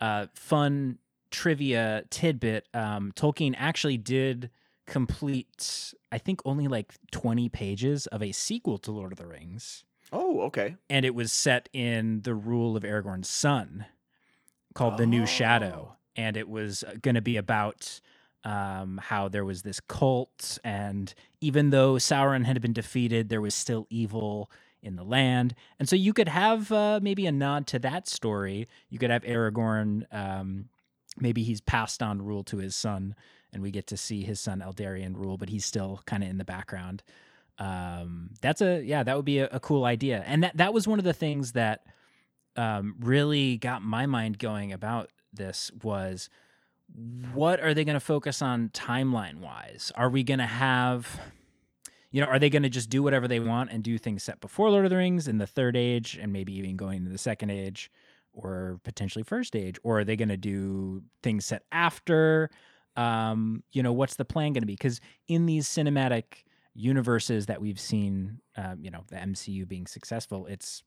[0.00, 0.98] uh, fun
[1.32, 4.50] trivia tidbit: um, Tolkien actually did
[4.90, 9.84] complete, I think, only like twenty pages of a sequel to Lord of the Rings.
[10.12, 10.76] Oh, okay.
[10.90, 13.86] and it was set in the rule of Aragorn's son,
[14.74, 15.96] called the New Shadow, Oh.
[16.16, 18.00] and it was going to be about
[18.44, 23.54] um, how there was this cult, and even though Sauron had been defeated, there was
[23.54, 24.50] still evil
[24.82, 28.68] in the land, and so you could have uh, maybe a nod to that story.
[28.88, 30.06] You could have Aragorn.
[30.12, 30.70] Um,
[31.20, 33.14] maybe he's passed on rule to his son,
[33.52, 36.38] and we get to see his son Eldarion rule, but he's still kind of in
[36.38, 37.02] the background.
[37.58, 40.22] Um that's a yeah that would be a, a cool idea.
[40.26, 41.84] And that that was one of the things that
[42.56, 46.28] um really got my mind going about this was
[47.34, 51.20] what are they going to focus on timeline wise are we going to have
[52.10, 54.40] you know are they going to just do whatever they want and do things set
[54.40, 57.16] before lord of the rings in the third age and maybe even going into the
[57.16, 57.92] second age
[58.32, 59.78] or potentially first age?
[59.82, 62.50] Or are they going to do things set after
[62.96, 67.60] um you know what's the plan going to be because in these cinematic universes that
[67.60, 70.82] we've seen, um, you know, the MCU being successful, it's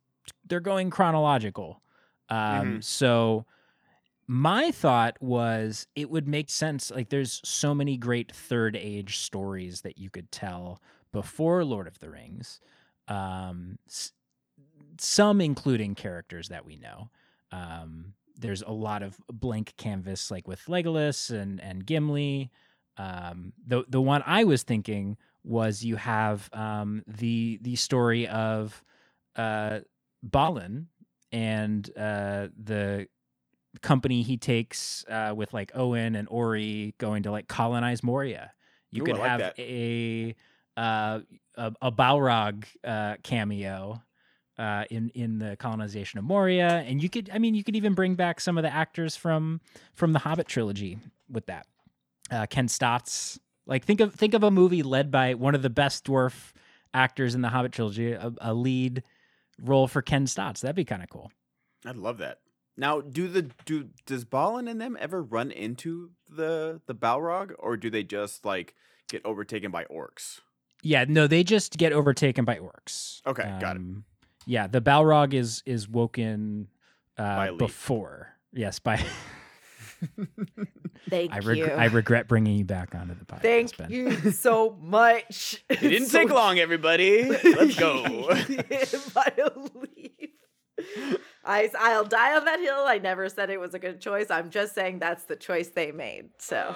[0.46, 1.82] they're going chronological.
[2.30, 2.84] Um, Mhm.
[2.84, 3.46] So
[4.28, 6.92] my thought was it would make sense.
[6.92, 12.00] Like, there's so many great third age stories that you could tell before Lord of
[12.00, 12.60] the Rings.
[13.08, 14.14] Um, s-
[15.00, 17.10] some including characters that we know.
[17.52, 22.52] Um, there's a lot of blank canvas, like with Legolas and and Gimli.
[22.98, 28.84] Um, the the one I was thinking was you have um, the the story of
[29.36, 29.80] uh,
[30.22, 30.88] Balin
[31.32, 33.08] and uh, the
[33.82, 38.52] company he takes uh, with like Oin and Ori going to like colonize Moria.
[38.92, 39.60] You Ooh, could like have that.
[39.60, 40.36] a,
[40.78, 41.20] uh,
[41.58, 44.02] a a Balrog uh, cameo
[44.58, 47.94] uh, in in the colonization of Moria, and you could I mean you could even
[47.94, 49.62] bring back some of the actors from
[49.94, 51.68] from the Hobbit trilogy with that.
[52.32, 55.70] Uh, Ken Stotts, like think of think of a movie led by one of the
[55.70, 56.54] best dwarf
[56.94, 59.04] actors in the Hobbit trilogy, a, a lead
[59.62, 60.62] role for Ken Stotts.
[60.62, 61.32] That'd be kind of cool.
[61.86, 62.40] I'd love that.
[62.76, 67.78] Now, do the do does Balin and them ever run into the the Balrog, or
[67.78, 68.74] do they just like
[69.10, 70.40] get overtaken by orcs?
[70.82, 73.22] Yeah, no, they just get overtaken by orcs.
[73.26, 73.82] Okay, got it.
[74.46, 76.68] Yeah, the Balrog is is woken
[77.18, 78.30] uh, before.
[78.52, 78.98] Yes, by
[81.10, 81.66] Thank I, you.
[81.66, 83.42] I regret bringing you back onto the podcast.
[83.42, 83.92] Thank Ben.
[83.92, 85.64] you so much.
[85.70, 87.24] It didn't So- take long, everybody.
[87.30, 88.04] Let's go.
[89.14, 90.30] By a leaf.
[91.46, 92.84] I, I'll die on that hill.
[92.86, 94.30] I never said it was a good choice.
[94.32, 96.30] I'm just saying that's the choice they made.
[96.40, 96.76] So,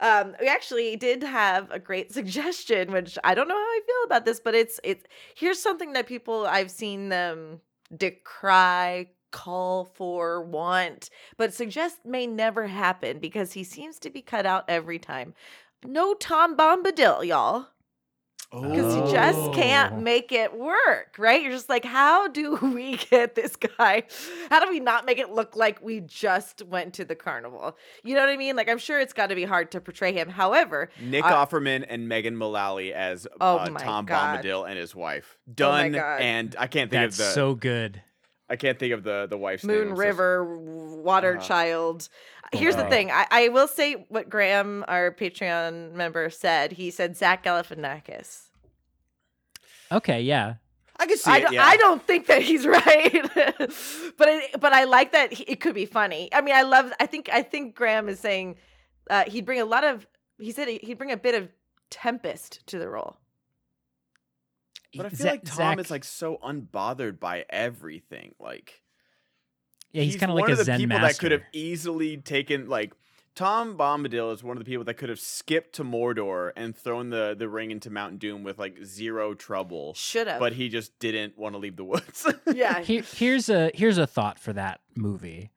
[0.00, 4.04] um, we actually did have a great suggestion, which I don't know how I feel
[4.06, 7.60] about this, but it's it's here's something that people I've seen them
[7.96, 14.46] decry, call for, want, but suggest may never happen because he seems to be cut
[14.46, 15.34] out every time.
[15.84, 17.68] No Tom Bombadil, y'all
[18.50, 20.00] because you just can't Oh.
[20.00, 21.42] make it work, right?
[21.42, 24.04] You're just like, how do we get this guy?
[24.50, 27.76] How do we not make it look like we just went to the carnival?
[28.04, 28.56] You know what I mean?
[28.56, 30.28] Like, I'm sure it's got to be hard to portray him.
[30.28, 34.42] However, Nick Uh, Offerman and Megan Mullally as Oh uh, Tom God.
[34.42, 35.36] Bombadil and his wife.
[35.48, 35.92] Oh Done.
[35.92, 36.20] God.
[36.20, 38.02] and I can't think That's of the so good.
[38.50, 39.76] I can't think of the the wife's name.
[39.76, 40.56] Moon I'm River,
[41.02, 42.08] Water Uh, Child.
[42.52, 43.10] Here's the thing.
[43.10, 46.72] I, I will say what Graham, our Patreon member, said.
[46.72, 48.44] He said Zach Galifianakis.
[49.92, 50.54] Okay, yeah.
[51.00, 51.40] I can see I it.
[51.42, 51.64] don't, yeah.
[51.64, 53.30] I don't think that he's right,
[54.16, 56.28] but I, but I like that he, it could be funny.
[56.32, 56.92] I mean, I love.
[56.98, 58.56] I think I think Graham is saying
[59.10, 60.06] uh, he'd bring a lot of.
[60.38, 61.48] He said he'd bring a bit of
[61.90, 63.16] tempest to the role.
[64.98, 68.34] But I feel Za- like Tom Zach- is like so unbothered by everything.
[68.38, 68.82] Like
[69.92, 71.12] yeah, he's, kind of like one a of the Zen people master.
[71.14, 72.92] that could have easily taken like
[73.34, 77.10] Tom Bombadil is one of the people that could have skipped to Mordor and thrown
[77.10, 79.94] the the ring into Mount Doom with like zero trouble.
[79.94, 82.26] Should have, But he just didn't want to leave the woods.
[82.54, 85.50] yeah, Here, here's a here's a thought for that movie.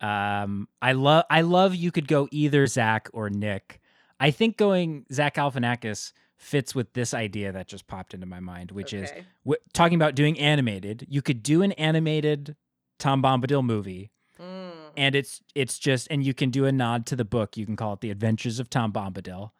[0.00, 3.80] Um, I love I love you could go either Zach or Nick.
[4.18, 8.70] I think going Zach Galifianakis fits with this idea that just popped into my mind,
[8.70, 9.10] which is
[9.44, 11.06] w- talking about doing animated.
[11.08, 12.56] You could do an animated
[12.98, 14.70] Tom Bombadil movie, Mm.
[14.98, 17.56] and it's it's just and you can do a nod to the book.
[17.56, 19.50] You can call it The Adventures of Tom Bombadil,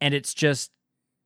[0.00, 0.70] and it's just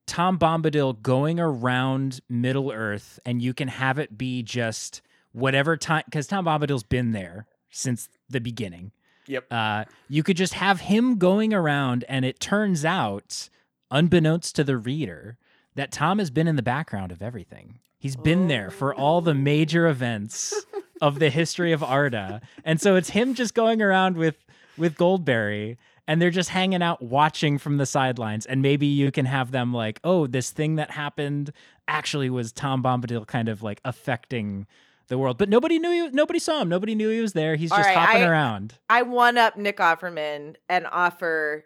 [0.07, 5.01] Tom Bombadil going around Middle Earth, and you can have it be just
[5.33, 8.91] whatever time because Tom Bombadil's been there since the beginning.
[9.27, 9.45] Yep.
[9.51, 13.49] Uh, you could just have him going around, and it turns out,
[13.91, 15.37] unbeknownst to the reader,
[15.75, 17.79] that Tom has been in the background of everything.
[17.97, 18.97] He's been there for oh.
[18.97, 20.53] all the major events
[21.01, 24.37] of the history of Arda, and so it's him just going around with
[24.77, 28.45] with Goldberry, and they're just hanging out watching from the sidelines.
[28.45, 31.51] And maybe you can have them like, oh, this thing that happened
[31.87, 34.65] actually was Tom Bombadil kind of like affecting
[35.07, 35.37] the world.
[35.37, 36.69] But nobody knew he, nobody saw him.
[36.69, 37.55] Nobody knew he was there.
[37.55, 38.75] He's All just right, hopping I- around.
[38.89, 41.65] I one up Nick Offerman and offer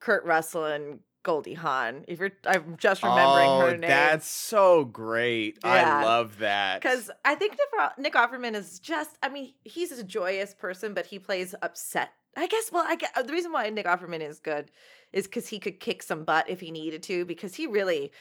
[0.00, 2.04] Kurt Russell and Goldie Hawn.
[2.06, 3.90] If you're, I'm just remembering oh, her name.
[3.90, 5.58] that's so great.
[5.64, 5.98] Yeah.
[5.98, 6.80] I love that.
[6.80, 7.56] because I think
[7.98, 9.18] Nick Offerman is just.
[9.24, 12.10] I mean, he's a joyous person, but he plays upset.
[12.36, 12.70] I guess.
[12.70, 14.70] Well, I get the reason why Nick Offerman is good
[15.12, 18.12] is because he could kick some butt if he needed to, because he really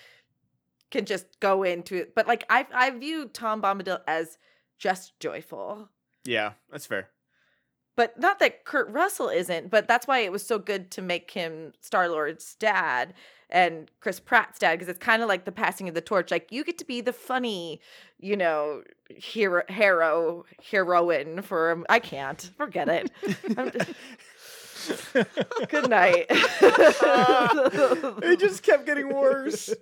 [0.90, 2.16] can just go into it.
[2.16, 4.40] But like, I I view Tom Bombadil as
[4.80, 5.90] just joyful.
[6.24, 7.10] yeah, that's fair.
[7.96, 11.32] But not that Kurt Russell isn't, but that's why it was so good to make
[11.32, 13.14] him Star Lord's dad
[13.50, 16.32] and Chris Pratt's dad because it's kind of like the passing of the torch.
[16.32, 17.80] Like you get to be the funny,
[18.20, 21.72] you know, hero, hero, heroine for.
[21.72, 23.12] um, I can't forget it.
[25.70, 26.26] Good night.
[26.30, 29.74] it just kept getting worse.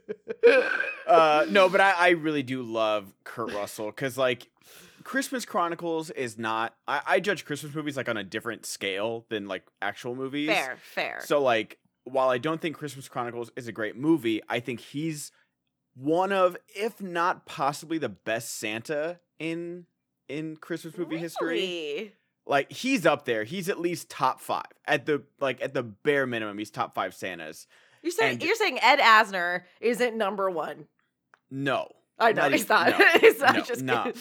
[1.05, 4.47] Uh, no, but I, I really do love Kurt Russell because like
[5.03, 6.75] Christmas Chronicles is not.
[6.87, 10.49] I, I judge Christmas movies like on a different scale than like actual movies.
[10.49, 11.19] fair, fair.
[11.23, 15.31] So like, while I don't think Christmas Chronicles is a great movie, I think he's
[15.95, 19.85] one of, if not possibly the best Santa in
[20.29, 22.13] in Christmas movie history.
[22.45, 23.43] Like he's up there.
[23.45, 26.57] He's at least top five at the like at the bare minimum.
[26.57, 27.67] He's top five Santas.
[28.01, 30.87] You're saying And- you're saying Ed Asner isn't number one.
[31.49, 31.87] No,
[32.19, 32.99] I know Not he's even- not.
[32.99, 34.11] no, he's not no, just no.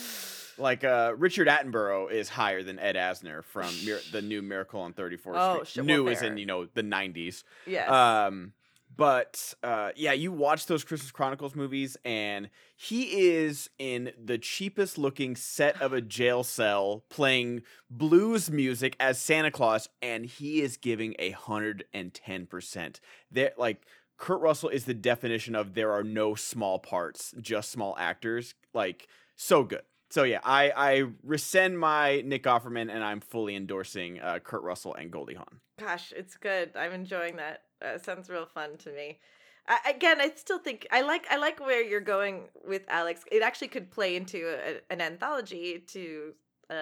[0.58, 4.92] Like uh Richard Attenborough is higher than Ed Asner from Mir- the new Miracle on
[4.92, 5.82] 34th Oh, Street.
[5.82, 7.44] well, new is in you know the 90s.
[7.66, 8.24] Yeah.
[8.26, 8.52] Um,
[8.94, 14.98] but uh, yeah, you watch those Christmas Chronicles movies, and he is in the cheapest
[14.98, 20.76] looking set of a jail cell playing blues music as Santa Claus, and he is
[20.76, 23.00] giving a hundred and ten percent.
[23.30, 23.86] There, like
[24.18, 28.54] Kurt Russell is the definition of there are no small parts, just small actors.
[28.74, 29.82] Like so good.
[30.12, 34.94] So yeah, I I rescind my Nick Offerman, and I'm fully endorsing uh, Kurt Russell
[34.94, 35.60] and Goldie Hawn.
[35.80, 36.72] Gosh, it's good.
[36.76, 37.62] I'm enjoying that.
[37.80, 39.20] Uh, sounds real fun to me.
[39.66, 43.22] I, again, I still think I like I like where you're going with Alex.
[43.32, 46.34] It actually could play into a, an anthology to
[46.68, 46.74] uh,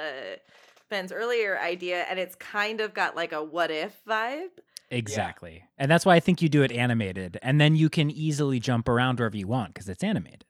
[0.89, 4.49] Ben's earlier idea, and it's kind of got like a what if vibe.
[4.91, 5.63] Exactly.
[5.79, 7.39] And that's why I think you do it animated.
[7.43, 10.45] And then you can easily jump around wherever you want because it's animated.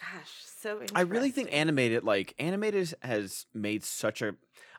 [0.00, 0.80] Gosh, so.
[0.94, 4.34] I really think animated, like animated, has made such a.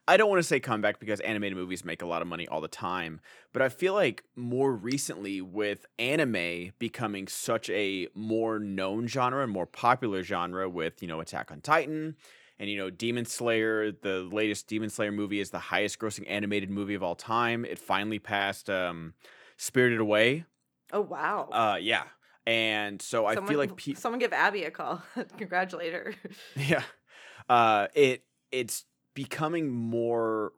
[0.06, 2.60] I don't want to say comeback because animated movies make a lot of money all
[2.60, 3.22] the time,
[3.54, 9.52] but I feel like more recently with anime becoming such a more known genre and
[9.52, 12.18] more popular genre with, you know, Attack on Titan
[12.60, 16.70] and, you know, Demon Slayer, the latest Demon Slayer movie is the highest grossing animated
[16.70, 17.64] movie of all time.
[17.64, 19.14] It finally passed um,
[19.56, 20.44] Spirited Away.
[20.92, 21.48] Oh wow.
[21.50, 22.04] Uh, yeah.
[22.46, 25.02] And so I feel like pe- someone give Abdy a call.
[25.38, 26.14] Congratulate her.
[26.56, 26.84] Yeah.
[27.50, 30.52] Uh it it's becoming more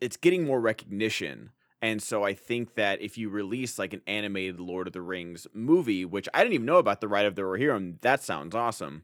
[0.00, 1.50] it's getting more recognition.
[1.80, 5.46] And so I think that if you release like an animated Lord of the Rings
[5.52, 9.02] movie, which I didn't even know about the Ride of the Rohirrim, that sounds awesome.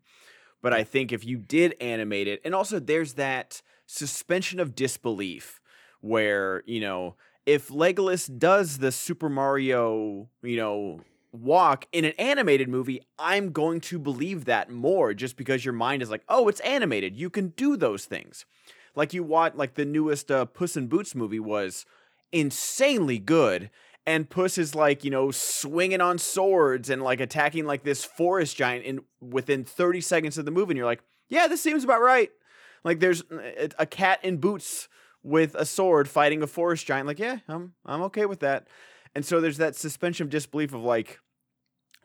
[0.62, 5.60] But I think if you did animate it, and also there's that suspension of disbelief
[6.00, 7.16] where, you know,
[7.46, 11.00] if Legolas does the Super Mario, you know,
[11.32, 16.02] walk in an animated movie, I'm going to believe that more just because your mind
[16.02, 17.16] is like, oh, it's animated.
[17.16, 18.44] You can do those things.
[18.94, 21.84] Like you watch, like the newest uh, Puss in Boots movie was
[22.32, 23.70] insanely good.
[24.06, 28.56] And Puss is like, you know, swinging on swords and like attacking like this forest
[28.56, 30.70] giant in within 30 seconds of the movie.
[30.70, 32.30] And you're like, yeah, this seems about right.
[32.84, 34.88] Like there's a, a cat in boots
[35.22, 37.06] with a sword fighting a forest giant.
[37.06, 38.66] Like, yeah, I'm I'm okay with that.
[39.18, 41.18] And so there's that suspension of disbelief of like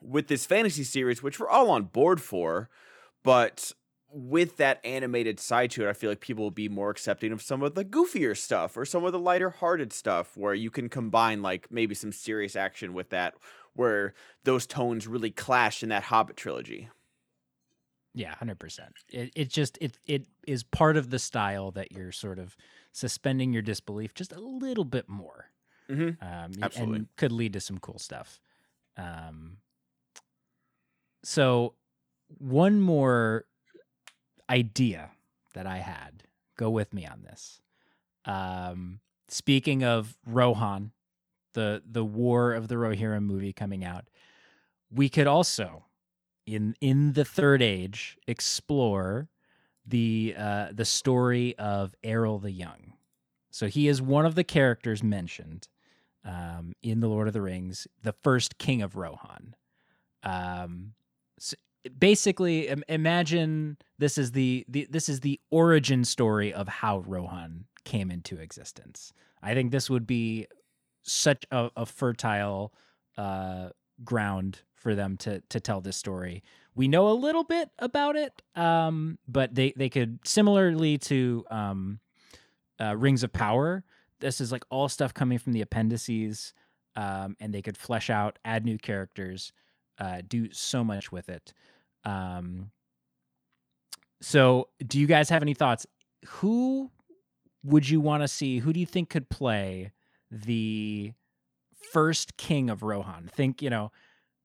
[0.02, 2.71] with this fantasy series, which we're all on board for,
[3.21, 3.71] but
[4.12, 7.43] with that animated side to it, I feel like people will be more accepting of
[7.43, 10.89] some of the goofier stuff or some of the lighter hearted stuff where you can
[10.89, 13.36] combine like maybe some serious action with that,
[13.76, 16.89] where those tones really clash in that Hobbit trilogy.
[18.15, 18.95] Yeah, hundred percent.
[19.10, 22.58] It it just it it is part of the style that you're sort of
[22.91, 25.53] suspending your disbelief just a little bit more.
[25.93, 26.17] Mhm.
[26.21, 26.95] Um, Absolutely.
[26.97, 28.41] and could lead to some cool stuff.
[28.97, 29.58] Um,
[31.24, 31.76] so
[32.28, 33.45] one more
[34.49, 35.11] idea
[35.53, 36.24] that I had.
[36.57, 37.61] Go with me on this.
[38.26, 40.91] Um, speaking of Rohan,
[41.53, 44.07] the the War of the Rohirrim movie coming out,
[44.91, 45.86] we could also
[46.45, 49.30] in in the Third Age explore
[49.86, 52.93] the uh, the story of Eorl the Young.
[53.49, 55.68] So he is one of the characters mentioned
[56.26, 59.55] um, in the Lord of the Rings, the first king of Rohan.
[60.24, 60.93] Um,
[61.38, 61.53] s
[61.99, 67.65] basically im- imagine this is the, the this is the origin story of how Rohan
[67.84, 69.11] came into existence.
[69.41, 70.47] I think this would be
[71.03, 72.74] such a, a fertile
[73.17, 73.69] uh,
[74.03, 76.43] ground for them to to tell this story.
[76.76, 81.99] We know a little bit about it, um, but they they could similarly to um,
[82.80, 83.84] uh, Rings of Power.
[84.24, 86.53] This is like all stuff coming from the appendices,
[86.95, 89.51] um, and they could flesh out, add new characters,
[89.99, 91.53] uh, do so much with it.
[92.05, 92.71] Um,
[94.21, 95.86] so, do you guys have any thoughts?
[96.26, 96.91] Who
[97.63, 98.59] would you want to see?
[98.59, 99.91] Who do you think could play
[100.32, 101.13] the
[101.91, 103.30] first king of Rohan?
[103.34, 103.91] Think, you know,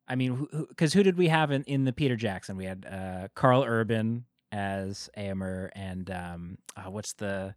[0.08, 2.56] I mean, because who, who, did we have in, in the Peter Jackson?
[2.56, 7.54] We had uh, Karl Urban as Eomer, and um, uh, what's the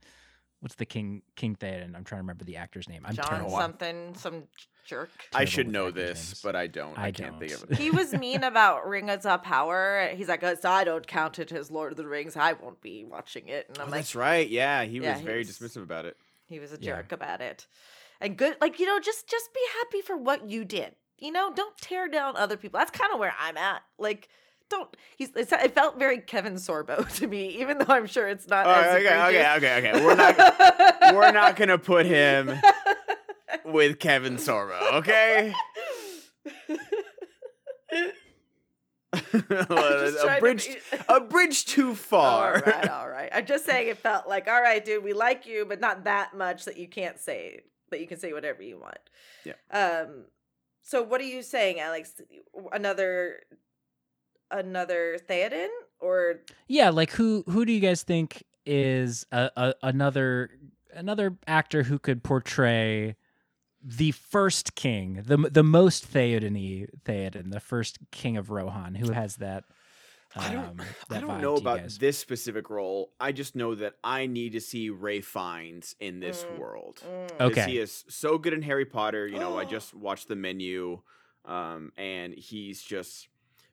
[0.61, 1.95] what's the King King Theoden?
[1.95, 3.01] I'm trying to remember the actor's name.
[3.05, 3.51] I'm John terrible.
[3.57, 4.43] something, some
[4.85, 5.09] jerk.
[5.33, 6.41] I should know this, names.
[6.41, 6.97] but I don't.
[6.97, 7.63] I, I can't think don't.
[7.63, 7.77] of it.
[7.77, 10.09] He was mean about Ring of Power.
[10.15, 12.35] He's like, "Uh, so I don't count it as Lord of the Rings.
[12.37, 13.67] I won't be watching it.
[13.69, 14.47] And Oh, I'm like, that's right.
[14.49, 16.17] Yeah, he Yeah, was he very was- dismissive about it.
[16.47, 16.95] he was a Yeah.
[16.97, 17.67] jerk about it.
[18.19, 20.95] And good, like you know, just just be happy for what you did.
[21.17, 22.79] You know, don't tear down other people.
[22.79, 23.83] That's kind of where I'm at.
[23.99, 24.27] Like,
[24.71, 24.97] don't.
[25.15, 25.29] He's.
[25.35, 28.65] It felt very Kevin Sorbo to me, even though I'm sure it's not.
[28.65, 29.57] As okay, okay, egregious.
[29.57, 30.05] okay, okay.
[30.05, 32.59] We're not we're not gonna put him
[33.65, 35.53] with Kevin Sorbo, okay?
[39.13, 42.55] a bridge, be- a bridge too far.
[42.55, 43.29] All right, all right.
[43.33, 46.35] I'm just saying it felt like, all right, dude, we like you, but not that
[46.35, 48.97] much that you can't say that you can say whatever you want.
[49.43, 49.53] Yeah.
[49.71, 50.25] Um.
[50.83, 52.19] So what are you saying, Alex?
[52.71, 53.41] Another,
[54.51, 60.49] another Theoden, or Yeah, like who who do you guys think is a, a, another
[60.93, 63.15] another actor who could portray
[63.83, 69.37] the first king, the the most Theoden Theoden, the first king of Rohan, who has
[69.37, 69.63] that.
[70.35, 71.97] Um, I don't, I don't vibe know to about guys?
[71.97, 73.11] this specific role.
[73.19, 76.57] I just know that I need to see Ralph Fiennes in this Mm.
[76.57, 77.03] world.
[77.05, 77.65] mm, 'Cause Okay.
[77.71, 79.27] He is so good in Harry Potter.
[79.27, 81.01] You know, I just watched the menu,
[81.43, 83.27] um, and he's just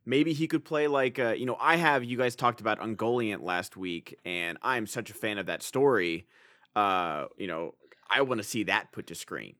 [0.08, 1.56] maybe he could play like uh, you know.
[1.60, 5.46] I have you guys talked about Ungoliant last week, and I'm such a fan of
[5.46, 6.26] that story.
[6.74, 7.74] Uh, you know,
[8.10, 9.54] I want to see that put to screen,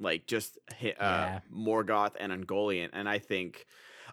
[0.00, 1.40] like just hit uh, Yeah.
[1.54, 3.66] Morgoth and Ungoliant, and I think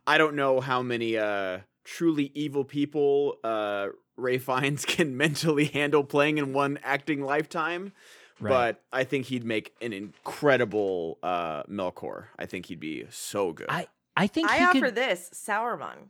[0.05, 6.03] I don't know how many uh truly evil people uh Ralph Fiennes can mentally handle
[6.03, 7.93] playing in one acting lifetime
[8.39, 8.51] Right.
[8.51, 12.25] but I think he'd make an incredible uh, Melkor.
[12.37, 13.65] I think he'd be so good.
[13.69, 13.87] I
[14.17, 16.09] I think I he offer could this Sauron.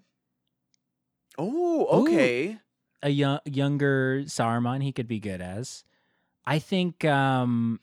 [1.38, 2.58] oh, okay.
[3.03, 5.84] a young, younger Sauron he could be good as.
[6.45, 7.80] I think um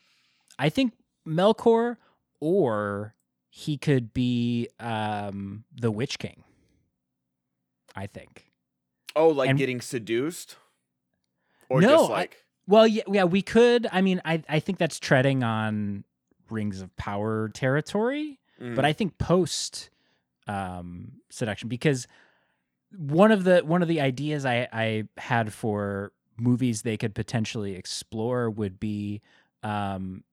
[0.58, 0.94] I think
[1.26, 1.98] Melkor
[2.40, 3.14] or
[3.50, 6.42] he could be um the Witch King.
[7.94, 8.50] I think.
[9.14, 10.56] Oh, like And- getting seduced,
[11.68, 13.86] or No, just I- like Well, yeah, yeah, we could.
[13.92, 16.04] I mean, I I think that's treading on
[16.50, 19.90] Rings of Power territory, mm, but I think post
[20.46, 22.06] um seduction because
[22.96, 27.74] one of the one of the ideas I I had for movies they could potentially
[27.74, 29.20] explore would be
[29.62, 30.24] um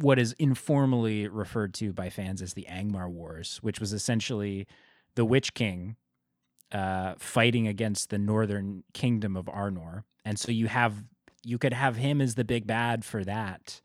[0.00, 4.66] what is informally referred to by fans as the Angmar Wars, which was essentially
[5.16, 5.96] the Witch King
[6.70, 11.02] uh, fighting against the northern kingdom of Arnor, and so you have
[11.44, 13.80] you could have him as the big bad for that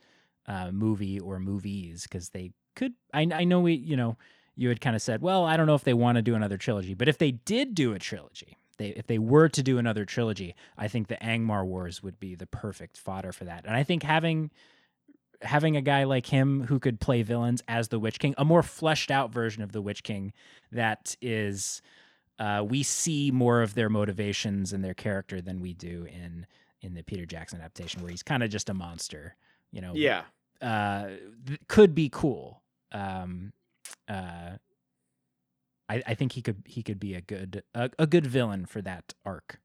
[0.47, 2.93] uh, movie or movies because they could.
[3.13, 4.17] I, I know we you know
[4.55, 6.57] you had kind of said, well, I don't know if they want to do another
[6.57, 10.05] trilogy, but if they did do a trilogy, they if they were to do another
[10.05, 13.83] trilogy, I think the Angmar Wars would be the perfect fodder for that, and I
[13.83, 14.51] think having
[15.41, 18.63] having a guy like him who could play villains as the Witch King, a more
[18.63, 20.31] fleshed out version of the Witch King
[20.71, 21.81] that is
[22.39, 26.45] uh, we see more of their motivations and their character than we do in
[26.81, 29.35] in the Peter Jackson adaptation, where he's kind of just a monster.
[29.71, 30.23] You know, yeah.
[30.61, 31.09] uh,
[31.47, 32.61] th- could be cool.
[32.91, 33.53] Um,
[34.09, 34.57] uh,
[35.89, 38.81] I, I think he could he could be a good a, a good villain for
[38.81, 39.59] that arc.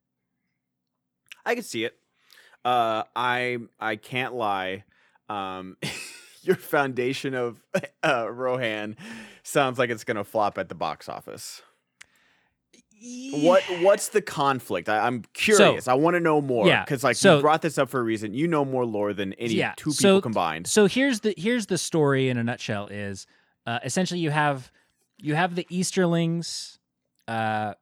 [1.46, 1.94] I can see it.
[2.64, 4.84] Uh, I I can't lie.
[5.28, 5.76] Um,
[6.42, 7.60] your foundation of
[8.02, 8.96] uh, Rohan
[9.42, 11.62] sounds like it's gonna flop at the box office.
[13.30, 14.88] What what's the conflict?
[14.88, 15.86] I, I'm curious.
[15.86, 16.66] I want to know more.
[16.66, 18.34] yeah, because like so- you brought this up for a reason.
[18.34, 20.66] You know more lore than any Yeah, two people so- combined.
[20.66, 23.24] So here's the here's the story in a nutshell is
[23.68, 24.72] uh, essentially you have
[25.18, 26.78] you have the Easterlings,
[27.26, 27.74] uh,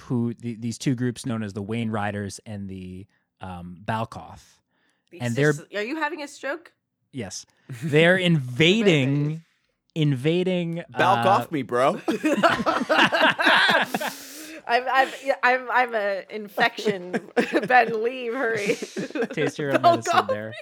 [0.00, 3.06] who the, these two groups known as the Wainriders and the
[3.40, 4.60] um, Balchoth.
[5.10, 6.72] The And they're- sis- Are you having a stroke?
[7.12, 7.46] Yes,
[7.84, 9.42] they're invading
[9.94, 10.82] invading.
[10.90, 12.00] Balk uh, off me, bro.
[14.70, 17.12] I'm I'm yeah, I'm I'm a infection.
[17.66, 18.76] ben, leave, hurry.
[19.32, 20.32] Taste your own Don't medicine go.
[20.34, 20.54] there.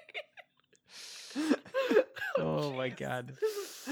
[2.39, 3.33] Oh my god.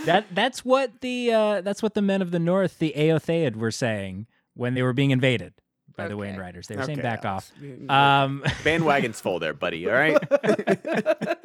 [0.07, 3.71] That that's what the uh that's what the men of the north, the Eotheod, were
[3.71, 5.55] saying when they were being invaded
[5.97, 6.67] by the Wainriders.
[6.67, 7.53] They were saying Okay, back off.
[7.89, 9.87] Um Bandwagon's full there, buddy.
[9.89, 10.19] All right.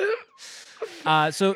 [1.06, 1.56] Uh, so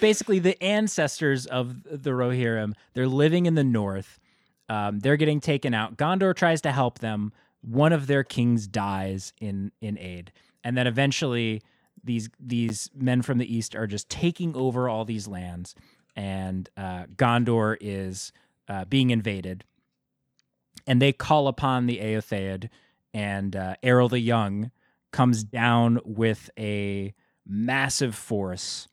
[0.00, 4.18] basically, the ancestors of the Rohirrim, they're living in the north.
[4.68, 5.96] Um, they're getting taken out.
[5.96, 7.32] Gondor tries to help them.
[7.62, 10.32] One of their kings dies in in aid,
[10.64, 11.62] and then eventually,
[12.02, 15.74] these these men from the east are just taking over all these lands,
[16.20, 18.30] and uh, Gondor is
[18.68, 19.64] uh, being invaded.
[20.86, 22.68] And they call upon the Eotheod,
[23.14, 24.70] and uh, Eorl the Young
[25.12, 27.14] comes down with a
[27.46, 28.86] massive force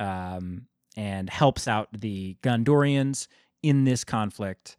[0.00, 0.66] um,
[0.96, 3.28] and helps out the Gondorians
[3.62, 4.76] in this conflict.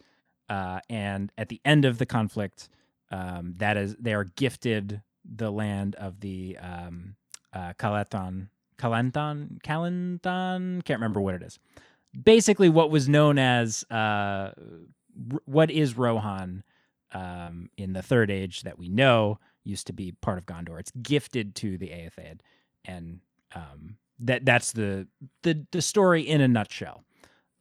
[0.49, 2.68] Uh, and at the end of the conflict,
[3.12, 7.16] um, that is, they are gifted the land of the um,
[7.54, 8.49] uh, Kalantan,
[10.84, 11.60] can't remember what it is.
[12.22, 14.51] Basically, what was known as uh,
[15.45, 16.64] what is Rohan
[17.11, 20.80] um, in the Third Age that we know used to be part of Gondor.
[20.80, 22.39] It's gifted to the Eotheod,
[22.86, 23.20] and
[23.55, 25.07] um, that that's the
[25.43, 27.03] the the story in a nutshell.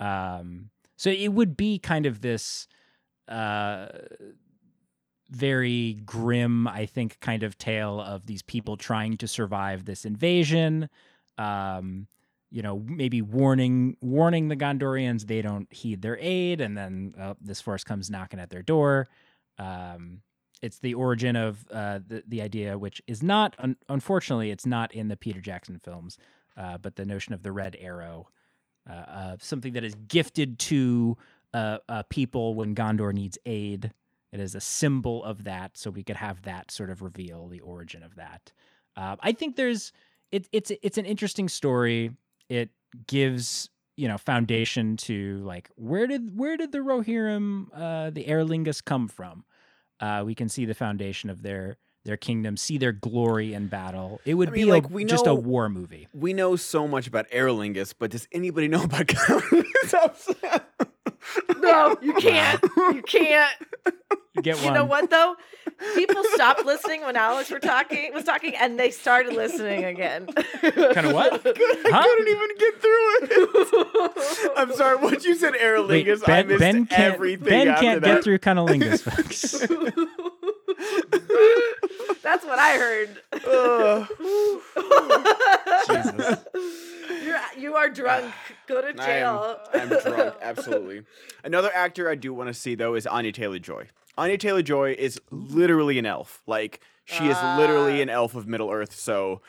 [0.00, 2.66] Um, so it would be kind of this
[3.28, 3.86] uh,
[5.30, 10.88] very grim, I think, kind of tale of these people trying to survive this invasion.
[11.38, 12.06] Um,
[12.52, 17.34] you know, maybe warning warning the Gondorians they don't heed their aid, and then uh,
[17.40, 19.08] this force comes knocking at their door.
[19.58, 20.20] Um,
[20.60, 24.92] it's the origin of uh, the the idea, which is not un- unfortunately, it's not
[24.94, 26.18] in the Peter Jackson films,
[26.56, 28.28] uh, but the notion of the red arrow,
[28.88, 31.16] uh, something that is gifted to
[31.54, 33.92] uh, uh, people when Gondor needs aid.
[34.30, 37.60] It is a symbol of that, so we could have that sort of reveal the
[37.60, 38.52] origin of that.
[38.94, 39.90] I think there's
[40.30, 42.10] it, it's it's an interesting story.
[42.48, 42.70] It
[43.06, 48.84] gives you know foundation to like where did where did the Rohirrim, uh, the Eorlingas,
[48.84, 49.44] come from?
[50.00, 54.20] Uh, we can see the foundation of their their kingdom, see their glory in battle.
[54.24, 56.08] It would I mean, be like, a, we just a know- war movie.
[56.12, 59.12] we know so much about Aerlingus, but does anybody know about?
[61.60, 62.62] No, you can't.
[62.76, 63.56] You can't.
[64.34, 65.36] You get You know what though?
[65.94, 70.26] People stopped listening when Alex were talking was talking, and they started listening again.
[70.26, 71.32] Kind of what?
[71.44, 71.52] I
[71.90, 72.02] Huh?
[72.02, 74.52] couldn't even get through it.
[74.56, 74.96] I'm sorry.
[74.96, 78.14] What you said Wait, Aerlingus, I ben, missed ben can't, everything ben after can't that.
[78.14, 79.60] get through cunnilingus, folks.
[82.22, 83.20] That's what I heard.
[83.46, 84.08] Ugh.
[85.88, 86.38] Jesus.
[87.24, 88.32] You're you are drunk.
[88.66, 89.58] Go to I am, jail.
[89.74, 91.02] I'm drunk, absolutely.
[91.44, 93.88] Another actor I do want to see though is Anya Taylor Joy.
[94.18, 96.42] Anya Taylor Joy is literally an elf.
[96.46, 98.02] Like she is literally Ah.
[98.02, 98.94] an elf of Middle Earth.
[98.94, 99.40] So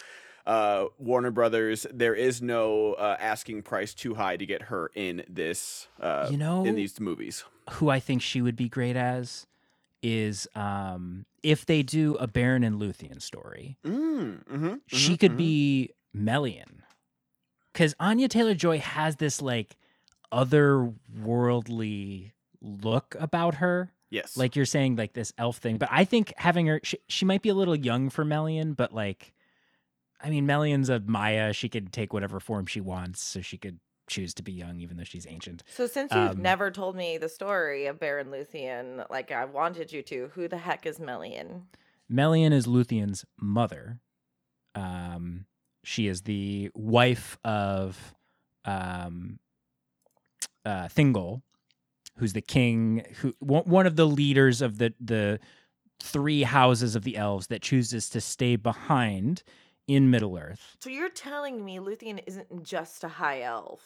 [0.46, 5.24] uh, Warner Brothers, there is no uh, asking price too high to get her in
[5.30, 5.88] this.
[6.00, 7.44] Uh, You know- in these movies.
[7.74, 9.48] Who I think she would be great as
[10.02, 15.92] is um, if they do a Beren and Luthien story, Mm, hmm she could be
[16.14, 16.84] Melian.
[17.74, 19.76] Because Anya Taylor Joy has this like
[20.32, 23.92] otherworldly look about her.
[24.10, 24.38] Yes.
[24.38, 25.78] Like you're saying, like this elf thing.
[25.78, 28.94] But I think having her, she, she might be a little young for Melian, but
[28.94, 29.34] like,
[30.22, 31.52] I mean, Melian's a Maia.
[31.52, 34.98] She could take whatever form she wants, so she could choose to be young, even
[34.98, 35.64] though she's ancient.
[35.68, 39.92] So since you've Um, never told me the story of Beren Luthien, like I wanted
[39.92, 41.64] you to, who the heck is Melian?
[42.08, 44.00] Melian is Luthien's mother.
[44.76, 45.46] Um,
[45.84, 48.14] she is the wife of
[48.66, 49.40] um,
[50.66, 51.42] uh, Thingol,
[52.18, 55.40] who's the king, who one of the leaders of the the
[56.02, 59.44] three houses of the elves that chooses to stay behind
[59.88, 60.78] in Middle Earth.
[60.82, 63.82] So you're telling me Luthien isn't just a high elf.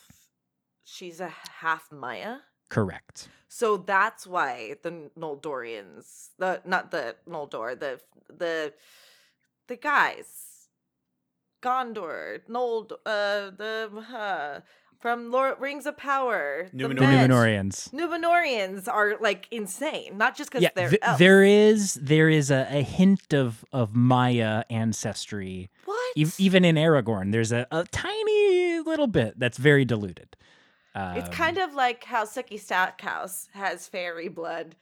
[0.84, 2.38] She's a half Maia?
[2.70, 3.30] Correct.
[3.48, 8.00] So that's why the Noldorians, the not the Noldor, the
[8.36, 8.74] the
[9.68, 10.47] the guys,
[11.72, 14.60] Gondor, Nold, uh, the uh,
[15.00, 16.96] from Lord Rings of Power, the Numenor.
[16.96, 17.90] The men- Numenoreans.
[17.94, 21.20] Numenoreans are like insane, not just because Yeah, they're th- elves.
[21.20, 26.76] there is there is a, a hint of of Maia ancestry what E- even in
[26.76, 30.36] Aragorn, there's a, a tiny little bit that's very diluted.
[30.96, 34.76] It's Um, kind of like how Sookie Stackhouse has fairy blood,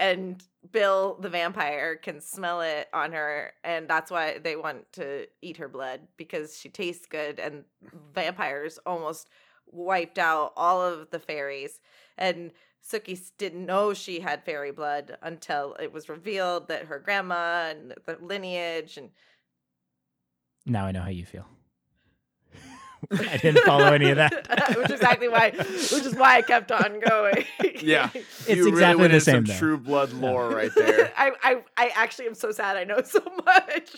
[0.00, 0.42] and
[0.72, 5.58] Bill the vampire can smell it on her, and that's why they want to eat
[5.58, 7.64] her blood because she tastes good, and
[8.14, 9.28] vampires almost
[9.66, 11.80] wiped out all of the fairies,
[12.16, 12.50] and
[12.82, 17.94] Sookie didn't know she had fairy blood until it was revealed that her grandma and
[18.06, 19.10] the lineage and
[20.64, 21.46] Now I know how you feel.
[23.12, 24.46] I didn't follow any of that.
[24.76, 27.44] which is exactly why, which is why I kept on going.
[27.82, 28.10] Yeah.
[28.14, 29.58] It's You exactly went the into some same, though.
[29.58, 30.20] True blood Yeah.
[30.20, 31.10] lore right there.
[31.16, 33.90] I, I, I actually am so sad I know so much.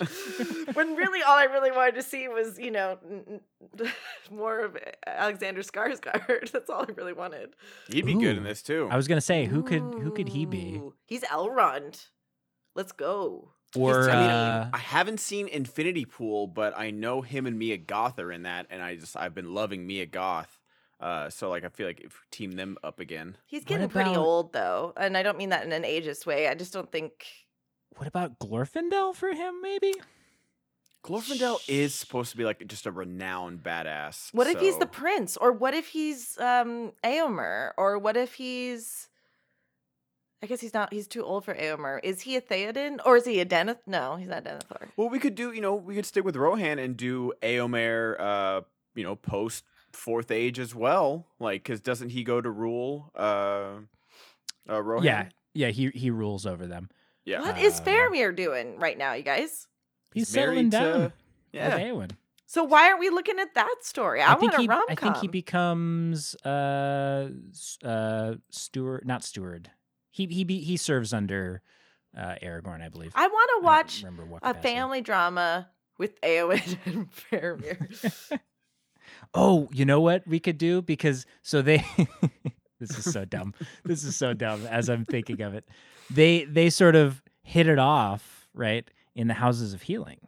[0.75, 3.41] when really all I really wanted to see was, you know, n-
[3.81, 3.93] n-
[4.31, 6.53] more of Alexander Skarsgård.
[6.53, 7.57] That's all I really wanted.
[7.89, 8.87] He'd be good in this too.
[8.89, 10.81] I was gonna say who could who could he be?
[11.07, 12.07] He's Elrond.
[12.77, 13.51] Let's go.
[13.77, 17.79] Or I mean, uh, I haven't seen Infinity Pool, but I know him and Mia
[17.79, 20.59] Goth are in that, and I just I've been loving Mia Goth.
[21.01, 23.89] Uh, so like I feel like if we team them up again, He's What getting
[23.89, 26.49] pretty old though, and I don't mean that in an ageist way.
[26.49, 27.27] I just don't think.
[27.97, 29.63] what about Glorfindel for him?
[29.63, 29.95] Maybe.
[31.05, 34.33] Glorfindel is supposed to be like just a renowned badass.
[34.33, 39.09] What if he's the prince, or what if he's um Eomer, or what if he's?
[40.43, 40.93] I guess he's not.
[40.93, 42.01] He's too old for Eomer.
[42.03, 43.79] Is he a Theoden, or is he a Deneth?
[43.87, 44.89] No, he's not Denethor.
[44.97, 48.61] Well, we could do, you know, we could stick with Rohan and do Eomer, uh,
[48.97, 51.27] you know, post fourth age as well.
[51.39, 53.75] Like, because doesn't he go to rule, uh,
[54.69, 55.05] uh Rohan?
[55.05, 55.69] Yeah, yeah.
[55.69, 56.91] He he rules over them.
[57.25, 57.41] yeah.
[57.41, 59.69] What is Uh, Faramir doing right now, you guys?
[60.13, 60.93] He's, He's settling down.
[60.93, 61.13] to- with
[61.53, 61.79] Yeah.
[61.79, 62.11] Eowyn.
[62.47, 64.21] So why aren't we looking at that story?
[64.21, 64.69] I, think want a he.
[64.69, 67.31] rom I think he becomes uh
[67.85, 69.71] uh steward, not steward.
[70.13, 71.63] He he be, he serves under
[72.17, 73.13] uh Aragorn, I believe.
[73.17, 74.05] I want to watch
[74.43, 78.39] a family drama with Eowyn and Faramir.
[79.35, 81.85] Oh, you know what we could do because so they
[82.81, 83.55] this is so dumb.
[83.85, 85.67] This is so dumb as I'm thinking of it.
[86.11, 88.89] They they sort of hit it off, right?
[89.15, 90.21] In the houses of healing.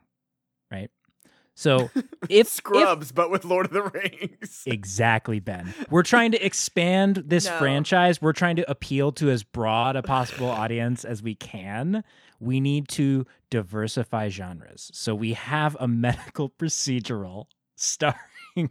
[1.55, 1.91] So
[2.29, 4.63] if Scrubs, but with Lord of the Rings.
[4.67, 5.73] exactly Ben.
[5.91, 7.59] We're trying to expand this No.
[7.59, 8.21] franchise.
[8.21, 12.03] We're trying to appeal to as broad a possible audience as we can.
[12.41, 14.91] We need to diversify genres.
[14.93, 17.47] So we have a medical procedural
[17.77, 18.71] starring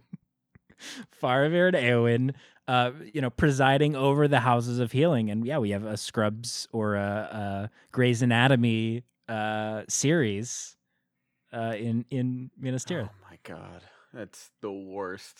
[1.22, 2.34] Faramir and Eowyn,
[2.68, 5.30] uh, you know, presiding over the houses of healing.
[5.30, 10.76] And yeah, we have a Scrubs or a, a Grey's Anatomy uh, series
[11.54, 13.10] uh, in in Minas Tirith.
[13.10, 13.82] Oh my god,
[14.12, 15.38] that's the worst.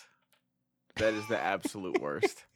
[0.95, 2.45] That is the absolute worst.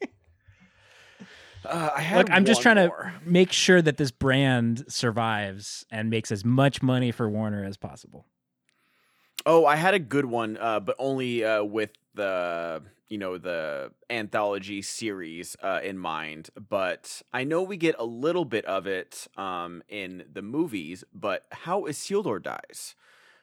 [1.62, 3.12] Uh, I had Look, I'm just trying more.
[3.22, 7.76] to make sure that this brand survives and makes as much money for Warner as
[7.76, 8.24] possible.
[9.44, 13.92] Oh, I had a good one, uh, but only uh, with the you know the
[14.08, 16.48] anthology series uh, in mind.
[16.68, 21.04] But I know we get a little bit of it um, in the movies.
[21.12, 22.94] But how Isildur dies,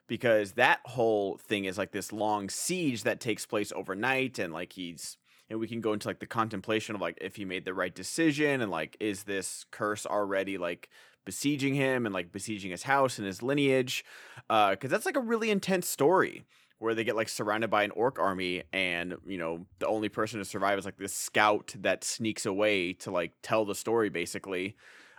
[0.08, 4.74] because that whole thing is like this long siege that takes place overnight, and like
[4.74, 5.18] he's
[5.50, 7.94] and we can go into like the contemplation of like if he made the right
[7.94, 10.90] decision, and like is this curse already like
[11.26, 14.06] besieging him and like besieging his house and his lineage?
[14.48, 16.46] Because that's like a really intense story
[16.80, 20.40] where they get like surrounded by an orc army and you know the only person
[20.40, 24.76] to survive is like this scout that sneaks away to like tell the story basically.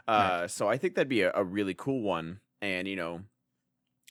[0.07, 3.21] Uh so i think that'd be a, a really cool one and you know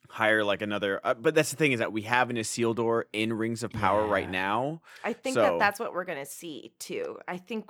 [0.09, 3.33] hire like another uh, but that's the thing is that we have an Isildur in
[3.33, 7.19] Rings of Power right now I think So- that that's what we're gonna see too.
[7.27, 7.69] I think,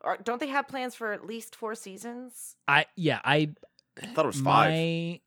[0.00, 2.56] or don't they have plans for at least four seasons?
[2.66, 3.50] I yeah, I
[4.02, 5.20] I thought it was five my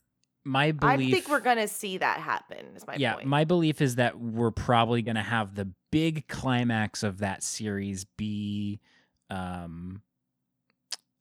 [0.43, 2.75] my belief I think we're gonna see that happen.
[2.75, 3.27] Is my yeah, point.
[3.27, 8.05] my belief is that we're probably going to have the big climax of that series
[8.05, 8.79] be
[9.29, 10.01] um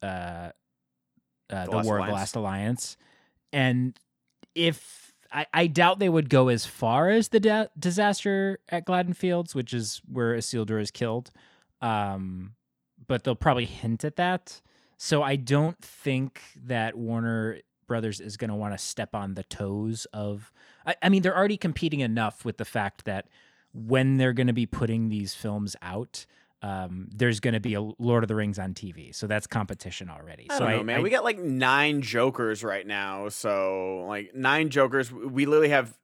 [0.02, 0.50] uh
[1.50, 2.96] uh the, Last War of the Last Alliance.
[3.52, 3.98] And
[4.54, 9.54] if I, I doubt they would go as far as the disaster at Gladden Fields,
[9.54, 11.30] which is where Isildur is killed.
[11.80, 12.54] Um,
[13.06, 14.60] but they'll probably hint at that.
[14.96, 19.44] So I don't think that Warner Brothers is going to want to step on the
[19.44, 20.52] toes of.
[20.86, 23.26] I, I mean, they're already competing enough with the fact that
[23.72, 26.26] when they're going to be putting these films out,
[26.62, 29.14] um, there's going to be a Lord of the Rings on TV.
[29.14, 30.46] So that's competition already.
[30.50, 31.02] I so know, man.
[31.02, 35.10] we got like nine Jokers right now, so like nine Jokers.
[35.10, 35.96] We literally have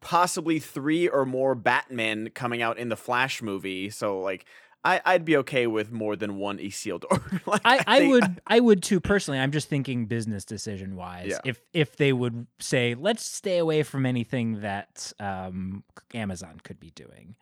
[0.00, 3.90] possibly three or more Batman coming out in the Flash movie.
[3.90, 4.46] So like,
[4.82, 7.40] I I'd be okay with more than one Isildur.
[7.46, 9.40] like, I, I think- would I would too personally.
[9.40, 11.30] I'm just thinking business decision wise.
[11.30, 11.40] Yeah.
[11.44, 16.90] If if they would say let's stay away from anything that um, Amazon could be
[16.92, 17.34] doing,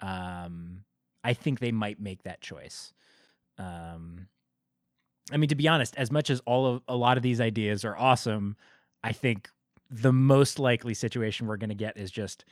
[0.00, 0.84] um,
[1.22, 2.92] I think they might make that choice.
[3.58, 4.28] Um,
[5.32, 7.84] I mean, to be honest, as much as all of a lot of these ideas
[7.84, 8.56] are awesome,
[9.04, 9.48] I think
[9.90, 12.44] the most likely situation we're going to get is just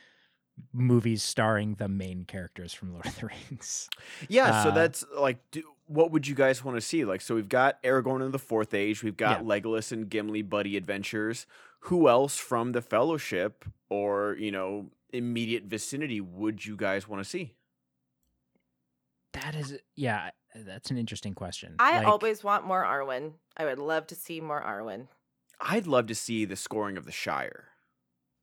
[0.73, 3.89] movies starring the main characters from Lord of the Rings.
[4.27, 7.05] Yeah, so Uh, that's like, do, what would you guys want to see?
[7.05, 9.59] Like, so we've got Aragorn in the Fourth Age, we've got Yeah.
[9.59, 11.45] Legolas and Gimli buddy adventures.
[11.83, 17.29] Who else from the Fellowship or you know immediate vicinity would you guys want to
[17.29, 17.53] see?
[19.33, 21.75] That is, yeah, that's an interesting question.
[21.79, 23.33] I Like, always want more Arwen.
[23.55, 25.07] I would love to see more Arwen.
[25.61, 27.65] I'd love to see the scouring of the Shire.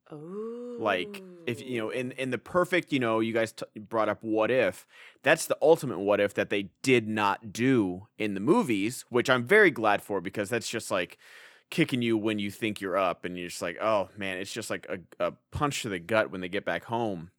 [0.09, 4.09] Oh, like if you know in in the perfect you know you guys t- brought
[4.09, 4.87] up what if
[5.25, 9.45] that's the ultimate what if that they did not do in the movies which i'm
[9.45, 11.19] very glad for because that's just like
[11.71, 14.71] kicking you when you think you're up and you're just like oh man it's just
[14.71, 17.33] like a, a punch to the gut when they get back home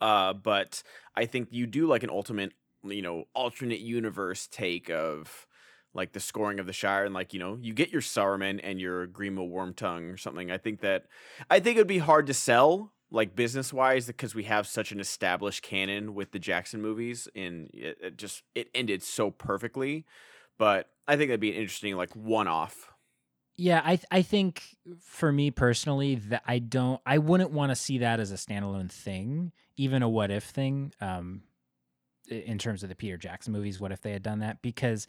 [0.00, 0.82] uh but
[1.16, 2.52] i think you do like an ultimate
[2.84, 5.46] you know alternate universe take of
[5.94, 8.80] like the scouring of the Shire, and like you know, you get your Saruman and
[8.80, 10.50] your Grima Wormtongue or something.
[10.50, 11.06] I think that
[11.50, 14.92] I think it would be hard to sell like business wise because we have such
[14.92, 20.06] an established canon with the Jackson movies, and it, it just it ended so perfectly.
[20.58, 22.92] But I think that'd be an interesting like one off.
[23.56, 24.62] Yeah, I th- I think
[25.00, 28.90] for me personally that I don't I wouldn't want to see that as a standalone
[28.90, 30.92] thing, even a what if thing.
[31.00, 31.42] Um,
[32.28, 34.60] in terms of the Peter Jackson movies, what if they had done that?
[34.60, 35.06] Because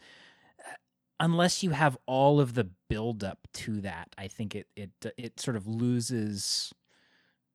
[0.58, 0.72] uh,
[1.18, 5.38] unless you have all of the build up to that, I think it it it
[5.38, 6.72] sort of loses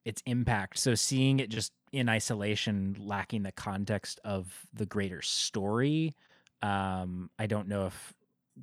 [0.03, 0.77] its impact.
[0.77, 6.13] So seeing it just in isolation, lacking the context of the greater story,
[6.61, 8.13] um, I don't know if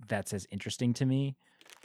[0.06, 1.36] that's as interesting to me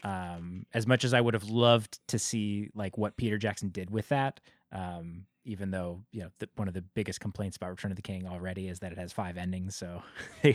[0.03, 3.89] um as much as i would have loved to see like what peter jackson did
[3.89, 4.39] with that
[4.71, 8.01] um even though you know the, one of the biggest complaints about return of the
[8.01, 10.01] king already is that it has five endings so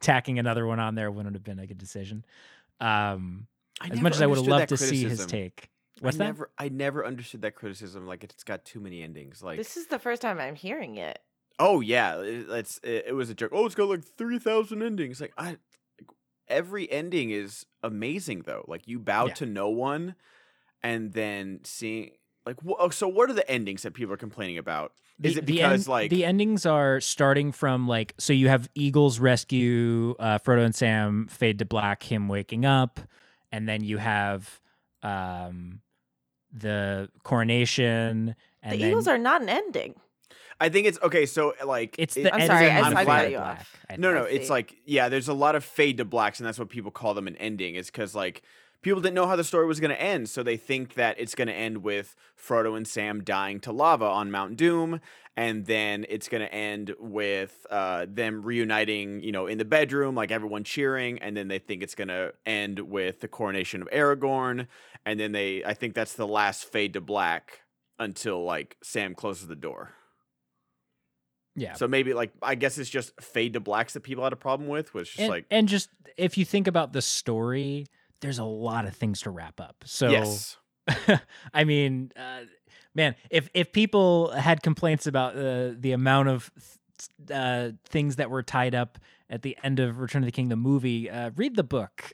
[0.00, 2.24] tacking another one on there wouldn't have been a good decision
[2.80, 3.46] um
[3.90, 6.24] as much as i would have loved that to see his take what's I that
[6.24, 8.06] Never, I never understood that criticism.
[8.06, 9.42] Like it's got too many endings.
[9.42, 11.18] Like this is the first time I'm hearing it.
[11.58, 13.50] Oh yeah, it, it's it, it was a joke.
[13.52, 15.20] Oh, it's got like three thousand endings.
[15.20, 15.58] Like I, like,
[16.46, 18.64] every ending is amazing though.
[18.68, 19.34] Like you bow Yeah.
[19.34, 20.14] to no one,
[20.82, 22.12] and then seeing
[22.46, 24.92] like wh- oh, so what are the endings that people are complaining about?
[25.22, 28.48] Is The- it the because end- like the endings are starting from like so you
[28.48, 33.00] have Eagles rescue uh, Frodo and Sam fade to black him waking up
[33.52, 34.60] and then you have
[35.02, 35.80] um
[36.52, 39.94] the coronation and the then Eagles are not an ending.
[40.60, 41.26] I think it's okay.
[41.26, 43.58] So like it's it- the I'm sorry, on I- I Fade cut to you Black,
[43.60, 43.76] off.
[43.90, 46.46] I No, no, I it's like yeah, there's a lot of fade to blacks, and
[46.46, 47.74] that's what people call them an ending.
[47.76, 48.42] Is because like
[48.82, 51.34] people didn't know how the story was going to end, so they think that it's
[51.34, 55.00] going to end with Frodo and Sam dying to lava on Mount Doom,
[55.36, 60.14] and then it's going to end with uh, them reuniting, you know, in the bedroom,
[60.14, 63.88] like everyone cheering, and then they think it's going to end with the coronation of
[63.90, 64.66] Aragorn,
[65.04, 67.62] and then they, I think that's the last fade to black
[67.98, 69.94] until like Sam closes the door.
[71.56, 74.36] yeah So maybe like I guess it's just fade to blacks that people had a
[74.36, 77.86] problem with, was just and, like and just if you think about the story
[78.20, 80.56] there's a lot of things to wrap up so yes.
[81.52, 82.44] I mean, uh,
[82.94, 86.50] man, if if people had complaints about uh, the amount of
[87.26, 88.98] th- uh, things that were tied up
[89.28, 92.10] at the end of Return of the King, the movie, uh, read the book.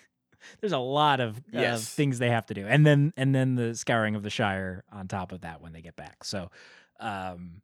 [0.60, 1.92] There's a lot of, Yes.
[1.92, 5.08] things they have to do, and then and then the scouring of the Shire on
[5.08, 6.24] top of that when they get back.
[6.24, 6.50] So,
[6.98, 7.60] um,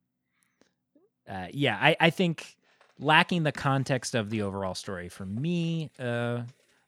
[1.26, 2.56] uh, yeah, I, I think
[2.98, 6.42] lacking the context of the overall story for me, uh,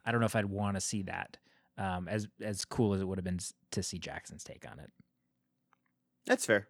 [0.05, 1.37] I don't know if I'd want to see that
[1.79, 3.41] um, as as cool as it would have been
[3.73, 4.91] to see Jackson's take on it.
[6.27, 6.69] That's fair.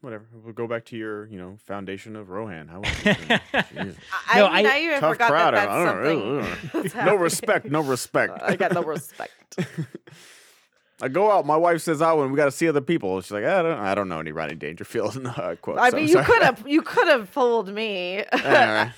[0.00, 0.26] Whatever.
[0.44, 2.68] We'll go back to your, you know, foundation of Rohan.
[2.68, 3.16] How was it?
[3.52, 3.96] Jeez.
[4.28, 5.54] I, No, I, I- now you Tough forgot crowd.
[5.54, 6.82] that I that's don't know.
[6.82, 7.04] something.
[7.06, 7.66] no respect.
[7.66, 8.40] No respect.
[8.40, 9.58] I got no respect.
[11.02, 11.46] I go out.
[11.46, 13.20] My wife says out when we got to see other people.
[13.20, 15.80] She's like, I don't, I don't know any Rodney Dangerfield uh, quotes.
[15.80, 18.24] I so mean, I'm you could have you could have fooled me.
[18.32, 18.92] Anyway.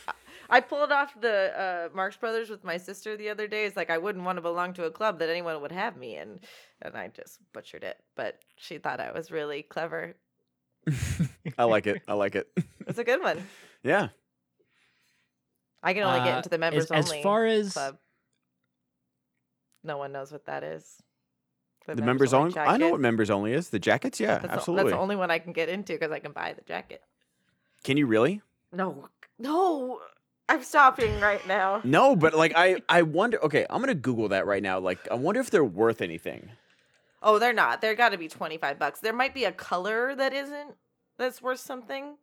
[0.51, 1.59] I pulled off the
[1.93, 3.65] uh, Marx Brothers with my sister the other day.
[3.67, 6.17] It's like I wouldn't want to belong to a club that anyone would have me
[6.17, 6.41] in,
[6.83, 7.99] and I just butchered it.
[8.17, 10.17] But she thought I was really clever.
[11.59, 12.03] I like it.
[12.09, 12.49] I like it.
[12.87, 13.47] It's a good one.
[13.85, 14.09] yeah.
[15.83, 17.99] I can only get Uh, into the members as, as only far as club.
[19.85, 20.97] No one knows what that is.
[21.87, 22.57] The members only.
[22.59, 23.71] I know what members only is.
[23.71, 24.19] The jackets.
[24.21, 24.85] Yeah, That's the- absolutely.
[24.91, 27.03] that's the only one I can get into because I can buy the jacket.
[27.85, 28.43] Can you really?
[28.73, 30.01] No, no,
[30.51, 31.81] I'm stopping right now.
[31.85, 33.43] No, but like I, I wonder.
[33.45, 34.81] Okay, I'm gonna Google that right now.
[34.81, 36.51] Like, I wonder if they're worth anything.
[37.23, 37.81] Oh, they're not.
[37.81, 39.01] They're got to be 25 bucks.
[39.01, 40.75] There might be a color that isn't
[41.19, 42.17] that's worth something.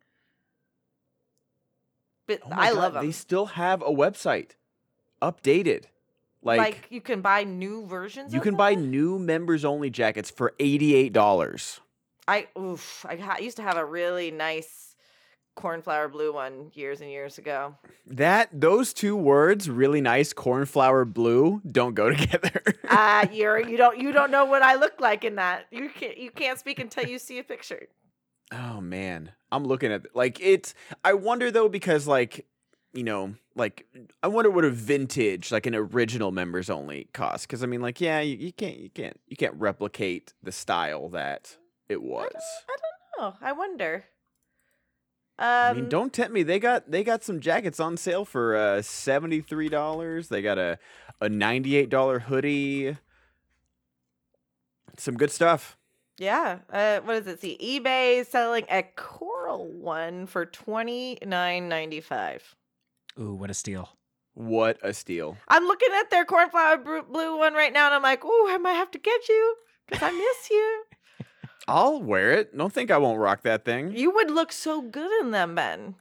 [2.28, 3.06] But Oh I God, love them.
[3.06, 4.52] They still have a website,
[5.22, 5.86] updated.
[6.44, 10.30] Like, Like, you can buy new versions you of can buy new members only jackets
[10.30, 11.80] for eighty eight dollars.
[12.28, 14.96] I oof, I ha- used to have a really nice
[15.58, 17.76] cornflower blue one years and years ago.
[18.06, 22.62] That those two words, really nice, cornflower blue, don't go together.
[22.88, 25.66] Ah, you're you don't you don't know what I look like in that.
[25.72, 27.88] You can't you can't speak until you see a picture.
[28.54, 30.74] oh man, I'm looking at like it's.
[31.04, 32.46] I wonder though because like
[32.94, 33.86] you know like
[34.24, 38.00] I wonder what a vintage like an original members only cost because I mean like
[38.00, 41.58] yeah you, you can't you can't you can't replicate the style that
[41.90, 42.32] it was.
[42.70, 42.76] I
[43.18, 43.38] don't know.
[43.42, 44.06] I wonder.
[45.40, 46.44] Um, I mean, don't tempt me.
[46.44, 50.30] They got they got some jackets on sale for uh seventy three dollars.
[50.30, 50.80] They got a
[51.22, 52.98] a ninety eight dollar hoodie.
[54.98, 55.78] Some good stuff.
[56.18, 56.60] Yeah.
[56.72, 57.58] Uh, what does it see?
[57.62, 62.56] eBay selling a coral one for twenty nine ninety five.
[63.20, 63.90] Ooh, what a steal.
[64.34, 65.36] What a steal!
[65.48, 68.74] I'm looking at their cornflower blue one right now, and I'm like, "Ooh, I might
[68.74, 69.56] have to get you
[69.88, 70.84] because I miss you.
[71.68, 72.56] I'll wear it.
[72.58, 73.92] Don't think I won't rock that thing.
[73.96, 75.96] You would look so good in them, Ben.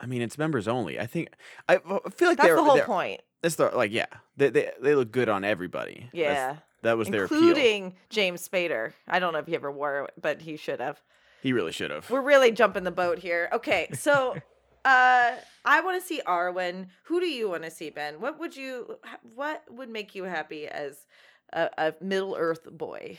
[0.00, 0.98] I mean, it's members only.
[0.98, 1.28] I think
[1.68, 3.20] I feel like That's they're the whole point.
[3.42, 4.06] It's the like yeah.
[4.36, 6.08] They they they look good on everybody.
[6.12, 7.38] That's- Yeah, that was their appeal.
[7.38, 8.92] including James Spader.
[9.08, 11.00] I don't know if he ever wore it, but he should have.
[11.42, 12.08] He really should have.
[12.10, 13.48] We're really jumping the boat here.
[13.52, 14.32] Okay, so
[14.84, 15.32] uh
[15.64, 16.86] I want to see Arwen.
[17.04, 18.20] Who do you want to see, Ben?
[18.20, 18.98] What would you
[19.34, 21.06] what would make you happy as
[21.52, 23.18] a, a Middle Earth boy?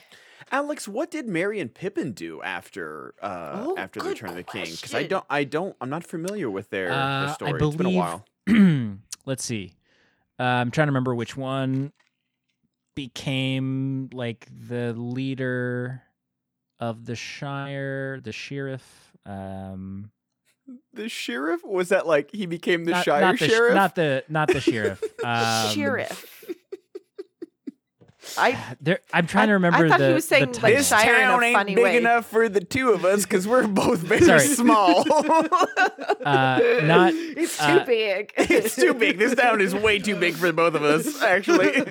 [0.52, 4.44] Alex, what did Merry and Pippin do after uh Oh, after the Return of the
[4.44, 4.66] King?
[4.72, 7.64] Because I don't I don't I'm not familiar with their, Uh, their I story.
[7.64, 8.26] it's been a while.
[9.26, 9.74] Let's see.
[10.40, 11.92] Uh, I'm trying to remember which one
[12.96, 16.02] became like the leader
[16.80, 19.12] of the Shire, the sheriff.
[19.26, 20.12] Um,
[20.94, 23.76] The sheriff was that like he became the not, Shire not the sheriff?
[23.76, 25.04] not the not the sheriff.
[25.24, 26.39] Um, Sheriff.
[28.38, 30.08] I There, I'm trying to remember I thought the.
[30.10, 30.78] he was the saying, like, title.
[30.78, 31.98] this Shire in a town ain't funny big way.
[31.98, 34.40] enough for the two of us because we're both very Sorry.
[34.48, 35.06] small.
[36.20, 38.34] Uh, not- it's too uh, big.
[38.38, 39.18] it's too big.
[39.18, 41.22] This town is way too big for both of us.
[41.22, 41.82] Actually,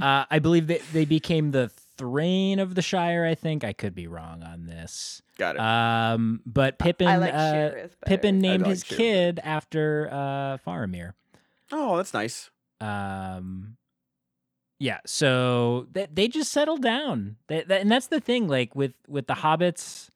[0.00, 3.24] Uh, I believe that they became the Thain of the Shire.
[3.24, 5.22] I think I could be wrong on this.
[5.38, 5.60] got it.
[5.60, 7.70] Um, but Pippin, I like uh,
[8.04, 8.98] Pippin named like his Sheriff.
[8.98, 11.12] kid after uh, Faramir.
[11.70, 12.50] oh, that's nice.
[12.80, 13.76] Um,
[14.82, 18.48] yeah, so they they just settle down, they, that, and that's the thing.
[18.48, 20.08] Like with with the hobbits,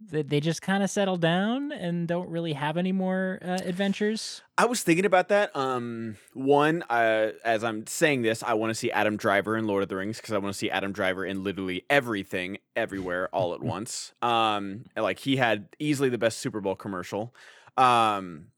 [0.00, 4.42] they, they just kind of settle down and don't really have any more uh, adventures.
[4.56, 5.56] I was thinking about that.
[5.56, 9.82] Um, one, uh, as I'm saying this, I want to see Adam Driver in Lord
[9.82, 13.54] of the Rings because I want to see Adam Driver in literally everything, everywhere, all
[13.54, 14.12] at once.
[14.22, 17.34] Um, like he had easily the best Super Bowl commercial.
[17.76, 18.52] Um,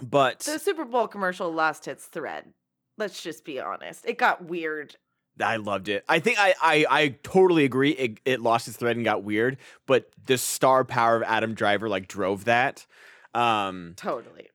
[0.00, 2.54] but the Super Bowl commercial lost its thread.
[3.00, 4.04] Let's just be honest.
[4.06, 4.94] It got weird.
[5.42, 6.04] I loved it.
[6.08, 7.90] I think I I, I totally agree.
[7.92, 11.88] It, it lost its thread and got weird, but the star power of Adam Driver
[11.88, 12.86] like drove that.
[13.34, 14.48] Um, Totally.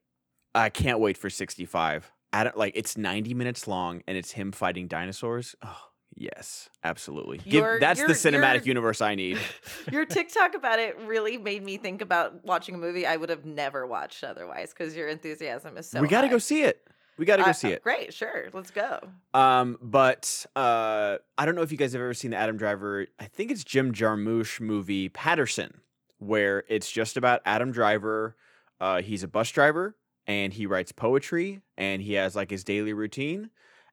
[0.54, 2.10] I can't wait for 65.
[2.32, 5.54] Adam, like it's 90 minutes long and it's him fighting dinosaurs.
[5.62, 5.76] Oh,
[6.14, 7.38] yes, absolutely.
[7.38, 9.38] Give, Your- that's your- the cinematic your- universe I need.
[9.92, 13.44] Your TikTok about it really made me think about watching a movie I would have
[13.44, 16.00] never watched otherwise because your enthusiasm is so.
[16.00, 16.86] we got to go see it.
[17.18, 17.82] We got to go I- see it.
[17.82, 19.00] Great, sure, let's go.
[19.32, 23.06] Um, but uh, I don't know if you guys have ever seen the Adam Driver.
[23.18, 25.80] I think it's Jim Jarmusch movie Paterson,
[26.18, 28.36] where it's just about Adam Driver.
[28.80, 29.96] Uh, he's a bus driver
[30.26, 33.50] and he writes poetry and he has like his daily routine,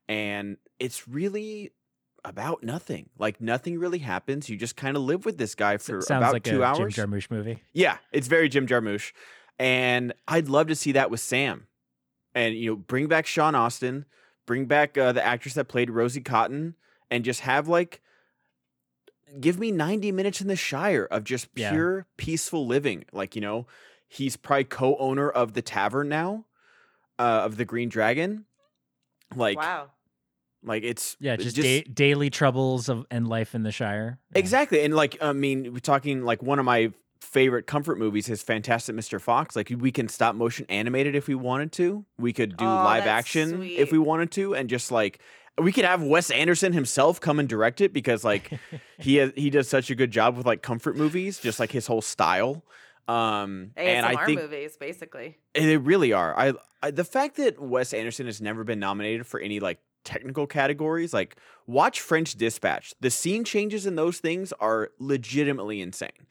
[0.10, 1.72] and it's really
[2.26, 3.10] about nothing.
[3.18, 4.50] Like nothing really happens.
[4.50, 6.94] You just kind of live with this guy for Sounds about like two a hours.
[6.96, 7.62] Jim Jarmusch movie.
[7.74, 9.12] Yeah, it's very Jim Jarmusch,
[9.60, 11.68] and I'd love to see that with Sam,
[12.36, 14.06] and you know, bring back Sean Astin,
[14.46, 16.76] bring back uh, the actress that played Rosie Cotton,
[17.12, 18.02] and just have like,
[19.40, 21.72] give me ninety minutes in the Shire of just Yeah.
[21.72, 23.06] pure peaceful living.
[23.12, 23.68] Like you know,
[24.08, 26.46] he's probably co-owner of the tavern now,
[27.20, 28.46] uh, of the Green Dragon.
[29.36, 29.90] Like, wow.
[30.64, 34.20] like it's Yeah, it's just, da- daily troubles of and life in the Shire.
[34.32, 34.40] Yeah.
[34.40, 34.84] Exactly.
[34.84, 36.92] And like I mean, we're talking like one of my
[37.24, 39.20] favorite comfort movies is Fantastic Mr.
[39.20, 39.56] Fox.
[39.56, 42.06] Like we can stop motion animate it if we wanted to.
[42.18, 45.20] We could do Oh, live action if we wanted to and just like
[45.58, 48.52] we could have Wes Anderson himself come and direct it because like
[49.00, 51.88] he has, he does such a good job with like comfort movies, just like his
[51.88, 52.64] whole style.
[53.08, 55.38] Um ASMR and I think movies, basically.
[55.54, 56.38] they really are.
[56.38, 60.48] I, I the fact that Wes Anderson has never been nominated for any like technical
[60.48, 62.94] categories, like watch French Dispatch.
[63.00, 66.28] The scene changes in those things are legitimately insane.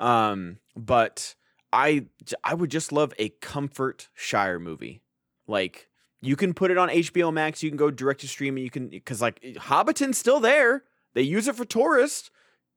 [0.00, 1.36] Um, but
[1.72, 2.06] I
[2.42, 5.02] I would just love a comfort Shire movie.
[5.46, 5.88] Like
[6.20, 8.70] you can put it on HBO Max, you can go direct to stream, and you
[8.70, 10.84] can because like Hobbiton's still there.
[11.14, 12.30] They use it for tourists.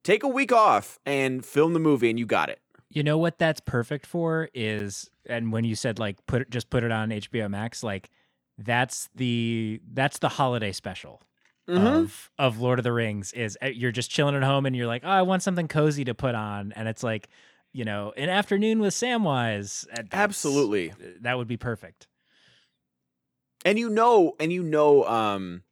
[0.04, 2.60] Take a week off and film the movie, and you got it.
[2.90, 6.84] You know what that's perfect for is and when you said like put just put
[6.84, 8.10] it on HBO Max, like
[8.58, 11.22] that's the that's the holiday special
[11.68, 11.86] Mm-hmm.
[11.86, 14.86] of of Lord of the Rings is uh, you're just chilling at home and you're
[14.86, 17.28] like, "Oh, I want something cozy to put on." And it's like,
[17.72, 19.86] you know, an afternoon with Samwise.
[20.12, 20.92] Absolutely.
[21.22, 22.06] That would be perfect.
[23.64, 25.62] And you know, and you know, um,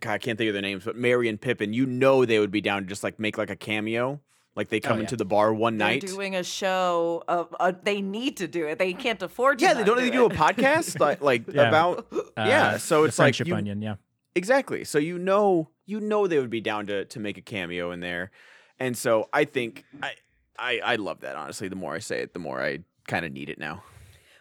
[0.00, 2.50] God, I can't think of their names, but Merry and Pippin, you know, they would
[2.50, 4.20] be down to just like make like a cameo,
[4.54, 5.04] like they come yeah.
[5.04, 6.06] into the bar one They're night.
[6.06, 7.54] doing a show of.
[7.58, 8.78] Uh, they need to do it.
[8.78, 9.64] They can't afford to.
[9.64, 11.68] yeah, they don't do they do a podcast like like Yeah.
[11.68, 12.66] about yeah.
[12.74, 13.94] Uh, So the it's like friendship you, onion, yeah.
[14.34, 14.84] Exactly.
[14.84, 18.00] So you know, you know, they would be down to to make a cameo in
[18.00, 18.30] there,
[18.78, 20.12] and so I think I
[20.58, 21.36] I I love that.
[21.36, 23.82] Honestly, the more I say it, the more I kind of need it now.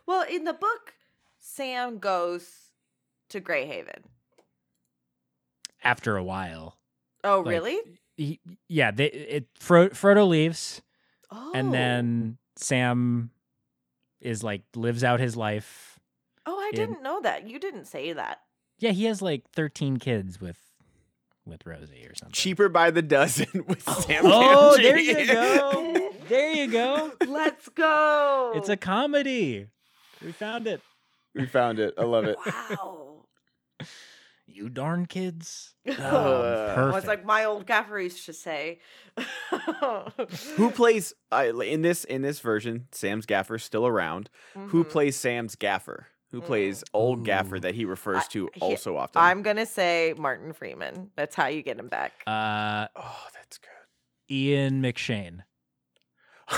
[0.05, 0.93] Well, in the book,
[1.39, 2.49] Sam goes
[3.29, 4.03] to Greyhaven.
[5.83, 6.77] After a while.
[7.23, 7.79] Oh, Like, really?
[8.17, 10.81] He, yeah, they it Fro- Frodo leaves
[11.31, 13.29] Oh, and then Sam
[14.19, 15.99] is like lives out his life.
[16.45, 17.47] Oh, I in- didn't know that.
[17.47, 18.41] You didn't say that.
[18.79, 20.57] Yeah, he has like 13 kids with
[21.45, 22.33] with Rosie or something.
[22.33, 24.21] Cheaper by the dozen with Sam.
[24.25, 24.83] Oh, Gamgee.
[24.83, 26.11] there you go.
[26.27, 27.11] There you go.
[27.27, 28.53] Let's go.
[28.55, 29.67] It's a comedy.
[30.23, 30.81] We found it.
[31.33, 31.93] we found it.
[31.97, 32.37] I love it.
[32.45, 33.05] wow.
[34.51, 35.75] You darn kids.
[35.87, 38.79] Uh, Oh, Well, it's like my old gaffer used to say.
[40.55, 42.87] Who plays uh, in this in this version?
[42.91, 44.29] Sam's gaffer still around.
[44.55, 44.89] Who Mhm.
[44.89, 46.07] plays Sam's gaffer?
[46.31, 49.21] Who plays old gaffer that he refers I- to he- also often?
[49.21, 51.09] I'm gonna say Martin Freeman.
[51.15, 52.11] That's how you get him back.
[52.27, 53.69] Uh, oh, that's good.
[54.35, 55.39] Ian McShane.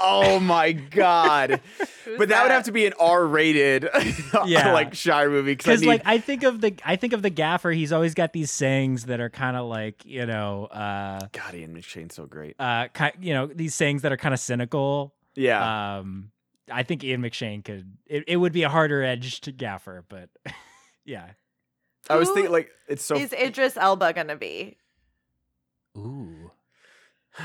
[0.00, 1.60] oh my god!
[2.04, 3.88] Who's but that, would have to be an R-rated,
[4.46, 4.72] Yeah.
[4.72, 5.52] like Shire movie.
[5.52, 7.70] Because Because like I think of the I think of the gaffer.
[7.70, 11.74] He's always got these sayings that are kind of like you know uh God, Ian
[11.76, 12.56] McShane's so great.
[12.58, 15.14] uh ki- you know these sayings that are kind of cynical.
[15.34, 16.32] Yeah, Um,
[16.70, 17.96] I think Ian McShane could.
[18.06, 20.28] It, it would be a harder edged gaffer, but
[21.04, 21.30] yeah.
[22.10, 23.16] I was thinking like it's so.
[23.16, 24.76] Is Idris Elba gonna be?
[25.96, 26.50] Ooh.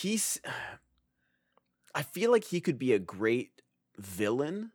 [0.00, 0.40] he's.
[1.94, 3.60] I feel like he could be a great
[3.98, 4.72] villain,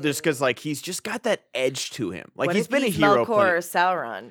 [0.00, 0.22] just Mm.
[0.22, 2.30] because like he's just got that edge to him.
[2.36, 3.24] Like What he's if been a hero.
[3.24, 4.30] Melkor plenty- or Sauron.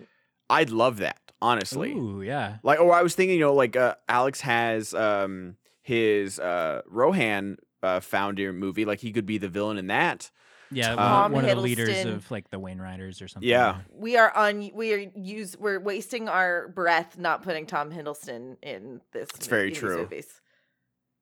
[0.49, 1.91] I'd love that, honestly.
[1.91, 2.59] Ooh, yeah.
[2.63, 7.57] Like, oh, I was thinking, you know, like uh, Alex has um his uh Rohan
[7.84, 10.32] uh founder movie, like he could be the villain in that.
[10.69, 12.15] Yeah, one- Tom one of the leaders Hiddleston.
[12.15, 13.47] of like the Wainriders or something.
[13.47, 13.78] Yeah.
[13.93, 14.69] We are on.
[14.73, 15.55] We are use.
[15.57, 19.30] We're wasting our breath not putting Tom Hiddleston in this.
[19.36, 19.99] It's very true.
[19.99, 20.41] Movies.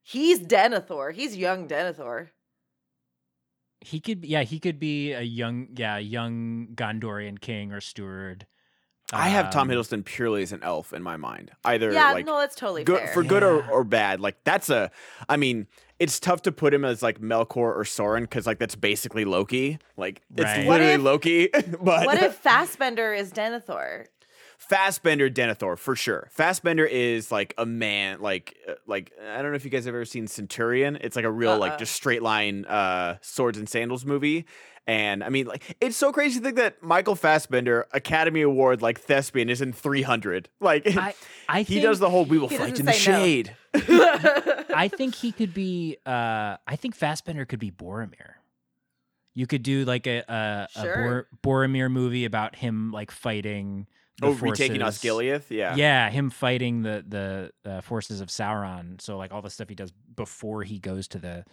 [0.01, 1.13] He's Denethor.
[1.13, 2.29] He's young Denethor.
[3.81, 8.47] He could, yeah, he could be a young, yeah, young Gondorian king or steward.
[9.13, 11.51] I have Tom Um, Hiddleston purely as an elf in my mind.
[11.63, 13.13] Either Yeah, like no, that's totally good fair.
[13.13, 14.19] for good or, or bad.
[14.19, 14.89] Like that's a
[15.29, 15.67] I mean,
[15.99, 19.79] it's tough to put him as like Melkor or Sauron because like that's basically Loki.
[19.97, 20.57] Like Right.
[20.59, 21.47] it's What literally if- Loki.
[21.53, 24.05] but what if Fassbender is Denethor?
[24.57, 26.29] Fassbender Denethor for sure.
[26.31, 29.93] Fassbender is like a man, like uh, like I don't know if you guys have
[29.93, 30.97] ever seen Centurion.
[31.01, 31.57] It's like a real Uh-uh.
[31.59, 34.45] like just straight line uh swords and sandals movie.
[34.87, 38.99] And I mean, like it's so crazy to think that Michael Fassbender, Academy Award like
[38.99, 40.47] thespian, is in 300.
[40.59, 41.15] Like I,
[41.49, 42.97] I he think, does the whole "We will fight in the no.
[42.97, 45.97] shade." I think he could be.
[46.05, 48.33] uh I think Fassbender could be Boromir.
[49.33, 53.87] You could do like a a, a Bor- Boromir movie about him like fighting.
[54.21, 55.45] The Oh, retaking forces- Osgiliath.
[55.49, 55.75] Yeah.
[55.75, 57.03] Yeah, him fighting the
[57.65, 59.01] the uh, forces of Sauron.
[59.01, 61.43] So like all the stuff he does before he goes to the.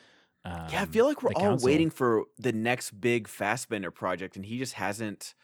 [0.44, 1.66] Um, Yeah, I feel like we're all council.
[1.66, 5.34] waiting for the next big Fassbender project, and he just hasn't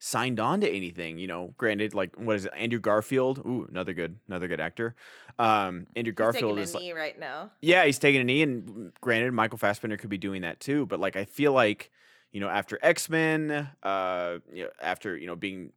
[0.00, 1.18] signed on to anything.
[1.18, 3.38] You know, granted, like what is it, Andrew Garfield?
[3.40, 4.94] Ooh, another good, another good actor.
[5.38, 7.50] Um, Andrew He's Garfield is like, right now.
[7.60, 10.86] yeah, he's taking a knee, and granted, Michael Fassbender could be doing that too.
[10.86, 11.90] But like, I feel like
[12.32, 15.72] you know, after X Men, uh, you know, after you know, being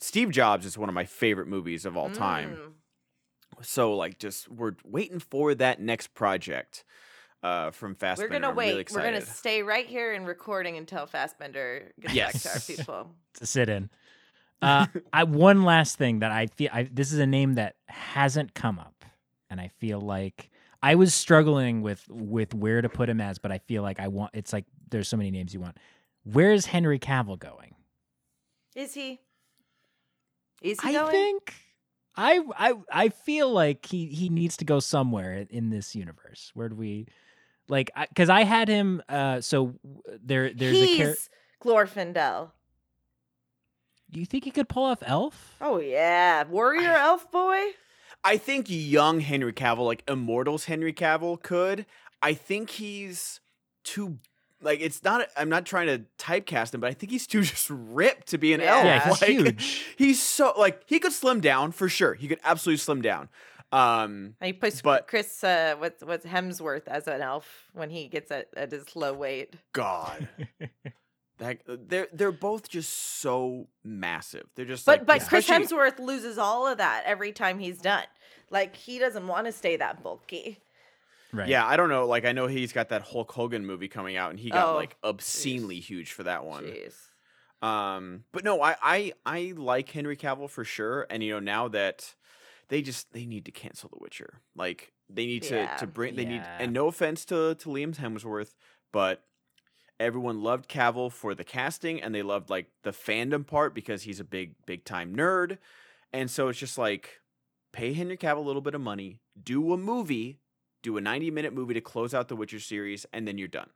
[0.00, 2.56] Steve Jobs is one of my favorite movies of all time.
[2.56, 3.64] Mm.
[3.64, 6.84] So like, just we're waiting for that next project.
[7.42, 8.28] Uh, from Fassbender.
[8.28, 8.70] We're gonna I'm wait.
[8.72, 13.10] Really We're gonna stay right here in recording until Fassbender gets back to our people.
[13.34, 13.90] to sit in.
[14.62, 18.54] Uh, I one last thing that I feel I, this is a name that hasn't
[18.54, 19.04] come up,
[19.50, 20.50] and I feel like
[20.82, 24.08] I was struggling with with where to put him as, but I feel like I
[24.08, 24.30] want.
[24.34, 25.76] It's like there's so many names you want.
[26.24, 27.74] Where's Henry Cavill going?
[28.74, 29.20] Is he?
[30.62, 31.12] Is he I going?
[31.12, 31.54] think
[32.16, 36.50] I I I feel like he he needs to go somewhere in- in this universe.
[36.54, 37.06] Where do we?
[37.68, 39.02] Like, because I, had him.
[39.08, 39.74] Uh, so
[40.24, 41.04] there, there's He's a.
[41.04, 41.14] Char-
[41.62, 42.50] Glorfindel.
[44.10, 45.56] do you think he could pull off Elf?
[45.60, 47.60] Oh yeah, warrior elf boy.
[48.22, 51.86] I think young Henry Cavill, like Immortals Henry Cavill, could.
[52.22, 53.40] I think he's
[53.84, 54.18] too
[54.62, 55.28] like it's not.
[55.36, 58.52] I'm not trying to typecast him, but I think he's too just ripped to be
[58.52, 58.84] an elf.
[58.84, 59.84] Yeah, he's like, huge.
[59.96, 62.14] He's so like he could slim down for sure.
[62.14, 63.28] He could absolutely slim down.
[63.72, 68.08] Um, And he puts But- Chris uh, what's what's Hemsworth as an elf when he
[68.08, 69.54] gets at, at his low weight.
[69.72, 70.28] God,
[71.38, 74.46] that they're they're both just so massive.
[74.54, 78.04] They're just But like, but Chris Hemsworth loses all of that every time he's done.
[78.50, 80.60] Like he doesn't want to stay that bulky.
[81.32, 81.48] Right.
[81.48, 82.06] Yeah, I don't know.
[82.06, 84.76] Like I know he's got that Hulk Hogan movie coming out, and he got Oh,
[84.76, 86.64] like obscenely huge for that one.
[86.64, 86.94] Jeez.
[87.66, 91.68] Um, but no, I, I I like Henry Cavill for sure, and you know now
[91.68, 92.14] that
[92.68, 94.40] they just they need to cancel The Witcher.
[94.54, 95.76] Like they need to Yeah.
[95.76, 98.54] to bring they need and no offense to to Liam Hemsworth,
[98.92, 99.24] but
[99.98, 104.20] everyone loved Cavill for the casting and they loved like the fandom part because he's
[104.20, 105.58] a big big time nerd,
[106.12, 107.20] and so it's just like
[107.72, 110.38] pay Henry Cavill a little bit of money, do a movie,
[110.82, 113.70] do a ninety minute movie to close out the Witcher series, and then you're done.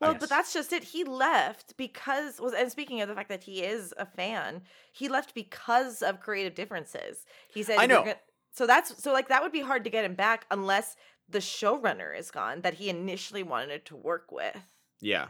[0.00, 0.20] Well, Yes.
[0.20, 0.82] but that's just it.
[0.84, 5.08] He left because was and speaking of the fact that he is a fan, he
[5.08, 7.26] left because of creative differences.
[7.48, 8.02] He said I know.
[8.04, 8.20] gonna-"
[8.52, 10.96] so that's so like that would be hard to get him back unless
[11.28, 14.56] the showrunner is gone that he initially wanted to work with.
[15.00, 15.28] Yeah.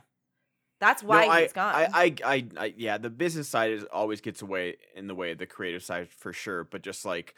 [0.80, 1.74] That's why no, I, he's gone.
[1.74, 5.32] I, I, I, I, yeah, the business side is always gets away in the way
[5.32, 6.64] of the creative side for sure.
[6.64, 7.34] But just like,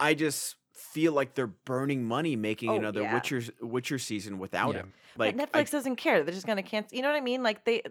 [0.00, 3.14] I just feel like they're burning money making Oh, another yeah.
[3.14, 4.80] Witcher Witcher season without Yeah.
[4.80, 4.92] him.
[5.16, 6.22] Like, but I- Netflix doesn't care.
[6.22, 6.96] They're just gonna cancel.
[6.96, 7.42] You know what I mean?
[7.42, 7.82] Like they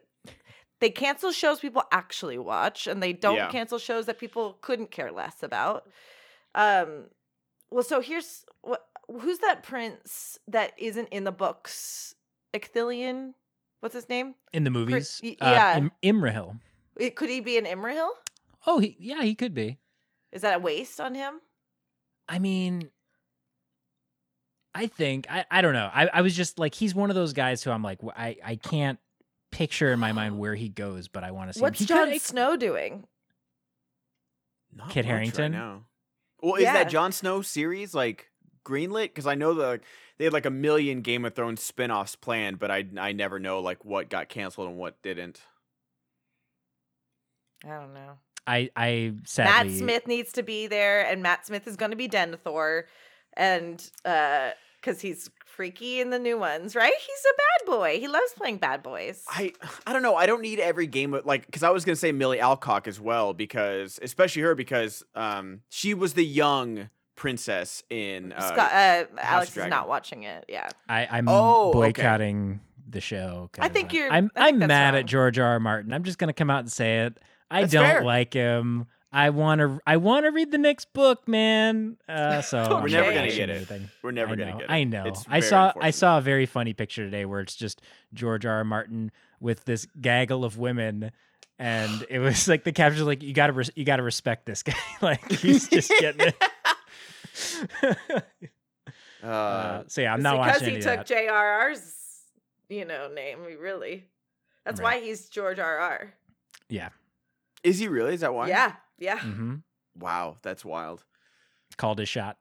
[0.80, 3.50] they cancel shows people actually watch, and they don't Yeah.
[3.50, 5.88] cancel shows that people couldn't care less about.
[6.56, 7.06] Um,
[7.70, 12.16] well, so here's what who's that prince that isn't in the books?
[12.54, 13.34] Icthillian,
[13.80, 14.36] what's his name?
[14.54, 15.22] In the movies.
[15.24, 15.78] y- uh, yeah.
[15.78, 16.60] Im- Imrahil.
[16.98, 18.10] It, could he be an Imrahil?
[18.68, 19.78] Oh, he, yeah, he could be.
[20.32, 21.42] Is that a waste on him?
[22.32, 22.90] I mean,
[24.74, 25.90] I think I, I don't know.
[25.94, 28.56] I, I was just like he's one of those guys who I'm like I I
[28.56, 29.00] can't
[29.52, 31.62] picture in my mind where he goes, but I want to see.
[31.62, 31.88] What's him.
[31.88, 33.06] He Jon could- Snow doing?
[34.74, 35.52] not Kit much Harington?
[35.52, 35.84] Right now.
[36.42, 36.74] Well, is Yeah.
[36.74, 38.32] that Jon Snow series like
[38.66, 39.10] greenlit?
[39.10, 39.82] Because I know the
[40.18, 43.60] they had like a million Game of Thrones spin-offs planned, but I I never know
[43.60, 45.42] like what got canceled and what didn't.
[47.66, 48.14] I don't know.
[48.48, 51.98] I I sadly Matt Smith needs to be there, and Matt Smith is going to
[51.98, 52.84] be Denethor,
[53.38, 56.94] and uh, because he's freaky in the new ones, right?
[56.98, 58.00] He's a bad boy.
[58.00, 59.24] He loves playing bad boys.
[59.30, 59.54] I
[59.86, 60.16] I don't know.
[60.16, 63.00] I don't need every game of like because I was gonna say Milly Alcock as
[63.00, 69.04] well because especially her because um she was the young princess in uh, Scott, uh,
[69.20, 70.46] Alex is not watching it.
[70.50, 71.74] Yeah, I I'm Oh, okay.
[72.02, 73.50] boycotting the show.
[73.60, 75.00] I think you're- I'm I think I'm mad wrong.
[75.02, 75.46] at George R.
[75.48, 75.60] R.
[75.60, 75.94] Martin.
[75.94, 77.20] I'm just gonna come out and say it.
[77.52, 78.04] I That's don't fair.
[78.04, 78.88] like him.
[79.12, 79.80] I want to.
[79.86, 81.98] I want to read the next book, man.
[82.08, 83.56] Uh, so I'm We're never gonna watching get it.
[83.58, 83.90] anything.
[84.02, 84.72] We're never gonna get it.
[84.72, 85.04] I know.
[85.06, 85.74] It's I saw.
[85.82, 87.82] I saw a very funny picture today where it's just
[88.14, 88.56] George R.
[88.60, 88.64] R.
[88.64, 91.12] Martin with this gaggle of women,
[91.60, 94.74] and it was like the caption like, "You gotta, res- you gotta respect this guy.
[95.02, 96.36] like he's just getting it."
[99.24, 101.06] Uh, uh, so yeah, I'm It's not because watching he took that.
[101.06, 101.96] J.R.R.'s,
[102.70, 103.46] you know, name.
[103.46, 104.06] We really,
[104.66, 105.00] that's Right.
[105.00, 106.12] why he's George R.R.
[106.70, 106.90] yeah.
[107.64, 108.14] Is he really?
[108.14, 108.48] Is that why?
[108.50, 109.56] Yeah, yeah, hmm
[109.98, 111.04] Wow, that's wild.
[111.78, 112.38] Called his shot.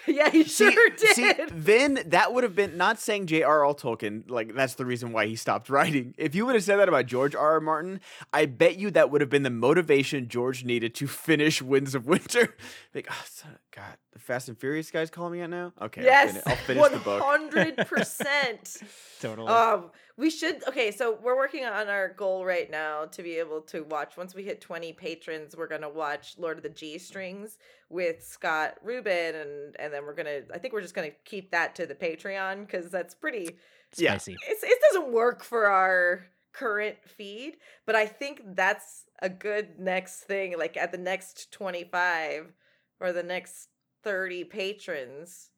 [0.06, 0.30] yeah.
[0.30, 1.14] He See, sure did.
[1.16, 3.74] see, then that would have been not saying J.R.R.
[3.74, 4.30] Tolkien.
[4.30, 6.14] Like that's the reason why he stopped writing.
[6.16, 7.52] If you would have said that about George R.
[7.54, 7.60] R.
[7.60, 8.00] Martin,
[8.32, 12.06] I bet you that would have been the motivation George needed to finish Winds of
[12.06, 12.54] Winter.
[12.94, 15.72] like, oh, son of- God, the Fast and Furious guys calling me out now.
[15.82, 17.22] Okay, I'll yes, finish, I'll finish one the book.
[17.22, 18.76] hundred percent.
[19.20, 19.48] Totally.
[19.48, 20.90] Um, we should okay.
[20.90, 24.16] So we're working on our goal right now to be able to watch.
[24.16, 27.56] Once we hit twenty patrons, we're gonna watch Lord of the G Strings
[27.88, 30.40] with Scott Rubin, and and then we're gonna.
[30.52, 33.56] I think we're just gonna keep that to the Patreon because that's pretty.
[33.96, 34.18] yeah.
[34.18, 34.36] Spicy.
[34.48, 40.22] It's it doesn't work for our current feed, but I think that's a good next
[40.24, 40.58] thing.
[40.58, 42.52] Like at the next twenty five
[43.00, 43.68] or the next
[44.02, 45.50] thirty patrons.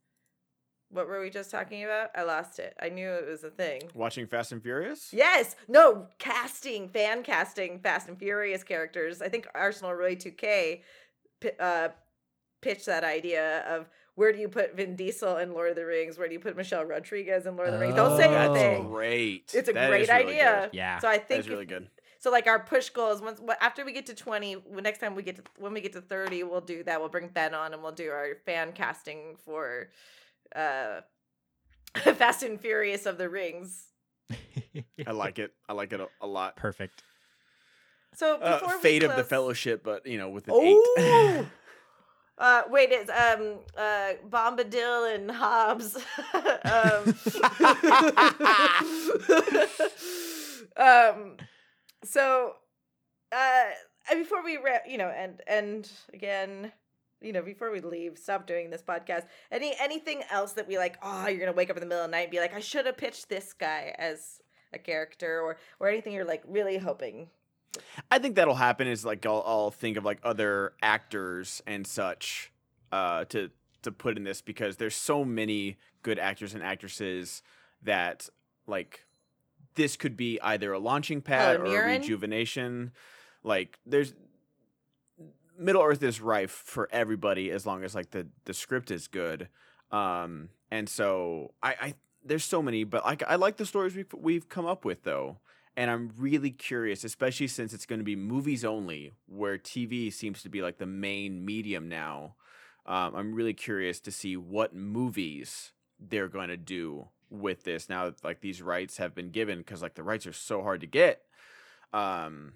[0.92, 2.10] What were we just talking about?
[2.16, 2.74] I lost it.
[2.82, 3.82] I knew it was a thing.
[3.94, 5.12] Watching Fast and Furious.
[5.12, 5.54] Yes.
[5.68, 9.22] No, casting, fan casting Fast and Furious characters.
[9.22, 10.82] I think Arsenal Roy 2K
[11.60, 11.88] uh,
[12.60, 16.18] pitched that idea of where do you put Vin Diesel in Lord of the Rings?
[16.18, 17.94] Where do you put Michelle Rodriguez in Lord of the Rings?
[17.94, 18.30] Don't say Oh.
[18.32, 18.88] That's anything.
[18.88, 19.52] great.
[19.54, 20.68] It's a That great really idea.
[20.70, 20.76] good.
[20.76, 20.98] Yeah.
[20.98, 21.88] So I think is really if- good.
[22.18, 25.22] so like our push goal is once after we get to 20 next time we
[25.22, 27.82] get to when we get to 30 we'll do that we'll bring ben on and
[27.82, 29.88] we'll do our fan casting for
[30.54, 31.00] uh
[32.14, 33.86] fast and furious of the rings
[35.06, 35.52] I like it.
[35.68, 36.54] I like it a, a lot.
[36.56, 37.02] Perfect.
[38.14, 41.46] so Uh, before we Fate of the Fellowship, but you know, with an oh eight.
[42.38, 45.94] Uh, wait, it's um uh Bombadil and Hobbs.
[46.64, 47.14] um,
[50.76, 51.36] um,
[52.02, 52.54] so
[53.30, 53.64] uh,
[54.14, 56.72] before we ra- you know, and and again,
[57.20, 59.26] you know, before we leave, stop doing this podcast.
[59.50, 60.98] Any anything else that we like?
[61.02, 62.60] Oh, you're gonna wake up in the middle of the night and be like, I
[62.60, 64.40] should have pitched this guy as
[64.72, 67.28] a character, or or anything you're like really hoping
[68.10, 68.88] I think that'll happen.
[68.88, 72.52] Is like I'll, I'll think of like other actors and such
[72.90, 73.50] uh, to
[73.82, 77.42] to put in this because there's so many good actors and actresses
[77.82, 78.28] that
[78.66, 79.06] like
[79.74, 82.92] this could be either a launching pad Helen or a rejuvenation.
[83.44, 84.14] Like there's
[85.60, 89.48] Middle Earth is rife for everybody as long as like the the script is good.
[89.92, 94.12] Um, and so I, I there's so many, but like I like the stories we've
[94.16, 95.38] we've come up with though,
[95.76, 100.42] and I'm really curious, especially since it's going to be movies only, where TV seems
[100.42, 102.36] to be like the main medium now.
[102.86, 108.06] Um, I'm really curious to see what movies they're going to do with this now
[108.06, 110.86] that like these rights have been given because like the rights are so hard to
[110.86, 111.22] get.
[111.92, 112.54] Um,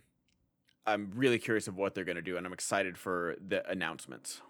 [0.86, 4.40] I'm really curious of what they're going to do, and I'm excited for the announcements.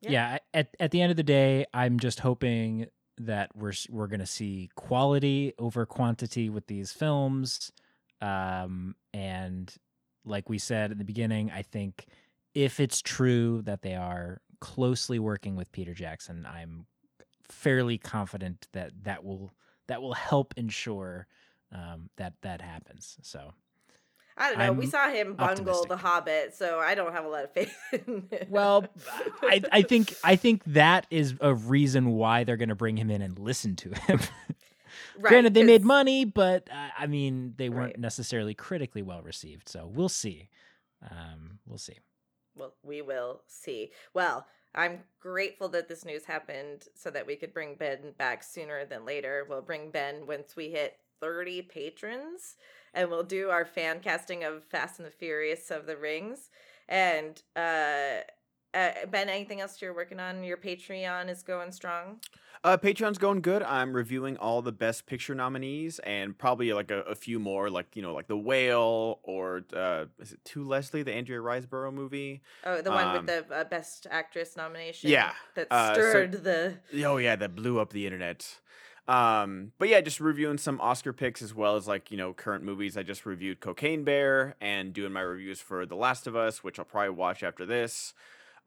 [0.00, 0.10] Yeah.
[0.10, 0.38] Yeah.
[0.54, 2.86] At at the end of the day, I'm just hoping
[3.18, 7.72] that we're we're gonna see quality over quantity with these films,
[8.20, 9.74] um, and
[10.24, 12.06] like we said at the beginning, I think
[12.54, 16.86] if it's true that they are closely working with Peter Jackson, I'm
[17.48, 19.52] fairly confident that that will
[19.86, 21.26] that will help ensure
[21.72, 23.16] um, that that happens.
[23.22, 23.52] So
[24.38, 24.72] I don't know.
[24.72, 25.88] we I'm saw him bungle optimistic.
[25.88, 27.76] the Hobbit, so I don't have a lot of faith.
[28.48, 28.86] Well,
[29.42, 33.10] I, I think I think that is a reason why they're going to bring him
[33.10, 34.20] in and listen to him.
[35.20, 37.98] Right, Granted, they made money, but uh, I mean, they weren't Right.
[37.98, 39.68] necessarily critically well received.
[39.68, 40.48] So we'll see.
[41.10, 41.98] Um, we'll see.
[42.56, 43.90] Well, we will see.
[44.14, 44.46] Well,
[44.76, 49.04] I'm grateful that this news happened so that we could bring Ben back sooner than
[49.04, 49.44] later.
[49.48, 52.54] We'll bring Ben once we hit 30 patrons
[52.98, 56.50] and we'll do our fan casting of Fast and the Furious of the Rings.
[56.88, 58.22] And uh,
[58.74, 60.42] uh Ben, anything else you're working on?
[60.42, 62.18] Your Patreon is going strong.
[62.64, 63.62] Uh, Patreon's going good.
[63.62, 67.94] I'm reviewing all the best picture nominees and probably like a, a few more, like
[67.94, 72.42] you know, like The Whale or uh, is it To Leslie, the Andrea Riseborough movie?
[72.64, 75.08] Oh, the one Um, with the uh, best actress nomination.
[75.08, 78.58] Yeah, That uh, so- stirred the Oh yeah, that blew up the internet.
[79.08, 82.62] Um, but yeah, just reviewing some Oscar picks as well as like you know current
[82.62, 82.96] movies.
[82.96, 86.78] I just reviewed Cocaine Bear and doing my reviews for The Last of Us, which
[86.78, 88.12] I'll probably watch after this.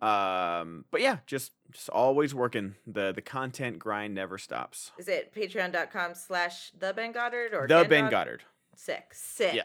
[0.01, 2.75] Um, but yeah, just just always working.
[2.87, 4.91] the The content grind never stops.
[4.97, 8.09] is it patreon.com slash the Ben Goddard or The Ben Goddard?
[8.11, 8.43] Goddard.
[8.75, 9.53] Sick, sick.
[9.53, 9.63] Yeah.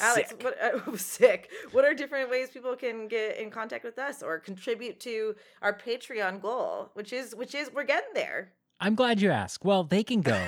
[0.00, 0.42] Alex, Sick.
[0.42, 1.50] what uh, sick?
[1.72, 5.72] What are different ways people can get in contact with us or contribute to our
[5.76, 8.52] Patreon goal, which is which is we're getting there.
[8.80, 9.64] I'm glad you asked.
[9.64, 10.40] Well, they can go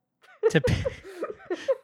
[0.50, 0.60] to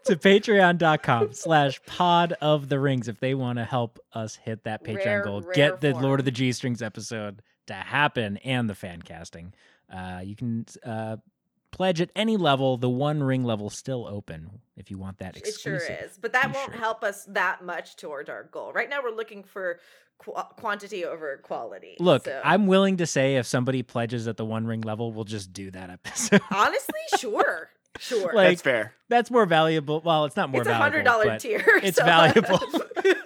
[0.04, 4.84] to patreon.com slash pod of the rings if they want to help us hit that
[4.84, 5.40] Patreon Rare, goal.
[5.40, 9.54] rare Get the Lord of the G Strings episode to happen and the fan casting.
[9.92, 11.16] Uh, you can uh,
[11.74, 12.76] pledge at any level.
[12.76, 15.82] The one ring level still open if you want that exclusive.
[15.82, 18.72] It sure is, but that won't help us that much towards our goal.
[18.72, 19.80] Right now, we're looking for
[20.18, 21.96] qu- quantity over quality.
[21.98, 25.24] Look, so- I'm willing to say if somebody pledges at the one ring level, we'll
[25.24, 26.40] just do that episode.
[26.50, 28.32] honestly sure, sure.
[28.32, 28.92] Like, That's fair.
[29.08, 30.00] That's more valuable.
[30.04, 31.62] Well, it's not more it's a hundred dollar tier.
[31.82, 32.60] it's so- valuable.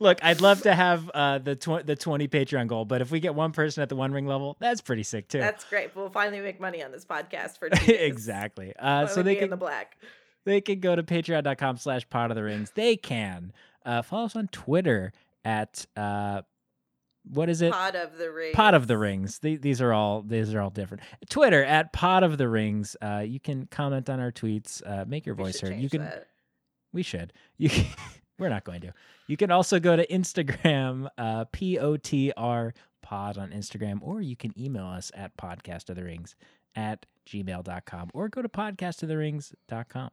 [0.00, 3.20] Look, I'd love to have uh, the tw- the twenty Patreon goal, but if we
[3.20, 5.38] get one person at the one ring level, that's pretty sick too.
[5.40, 5.94] That's great.
[5.94, 8.72] We'll finally make money on this podcast for exactly.
[8.78, 9.98] Uh, so they be in can the black.
[10.46, 12.70] they can go to patreon.com slash pot of the rings.
[12.74, 13.52] They can
[13.84, 15.12] uh, follow us on Twitter
[15.44, 16.42] at uh,
[17.30, 17.70] what is it?
[17.72, 18.54] Pod of the Rings.
[18.56, 19.38] Pot of the Rings.
[19.40, 21.02] The- These are all these are all different.
[21.28, 22.96] Twitter at Pot of the Rings.
[23.02, 24.80] Uh, you can comment on our tweets.
[24.84, 25.76] Uh, make your We voice heard.
[25.76, 26.00] You can.
[26.04, 26.28] that.
[26.94, 27.34] We should.
[27.58, 27.84] You can,
[28.40, 28.92] we're not going to.
[29.28, 34.20] You can also go to Instagram, uh, P O T R pod on Instagram, or
[34.20, 36.34] you can email us at podcast of the rings
[36.74, 40.10] at gmail.com or go to podcastoftherings.com.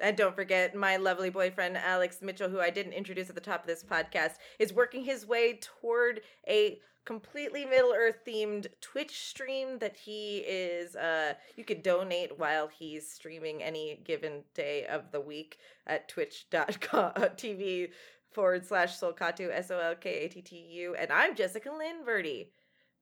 [0.00, 3.62] And don't forget, my lovely boyfriend, Alex Mitchell, who I didn't introduce at the top
[3.62, 6.78] of this podcast, is working his way toward a
[7.08, 13.10] completely Middle Earth themed Twitch stream that he is, uh, you could donate while he's
[13.10, 15.56] streaming any given day of the week
[15.86, 17.88] at twitch.com TV
[18.30, 20.94] forward slash Solkattu, S O L K A T T U.
[20.96, 22.50] And I'm Jessica Lynn Verdi.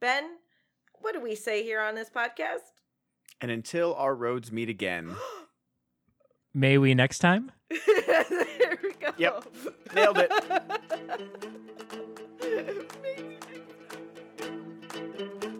[0.01, 0.37] Ben,
[1.01, 2.83] what do we say here on this podcast?
[3.41, 5.17] And until our roads meet again,
[6.55, 7.51] May we next time?
[7.69, 9.11] there we go.
[9.19, 9.45] Yep.
[9.97, 10.31] Nailed it.
[15.17, 15.56] Thank you.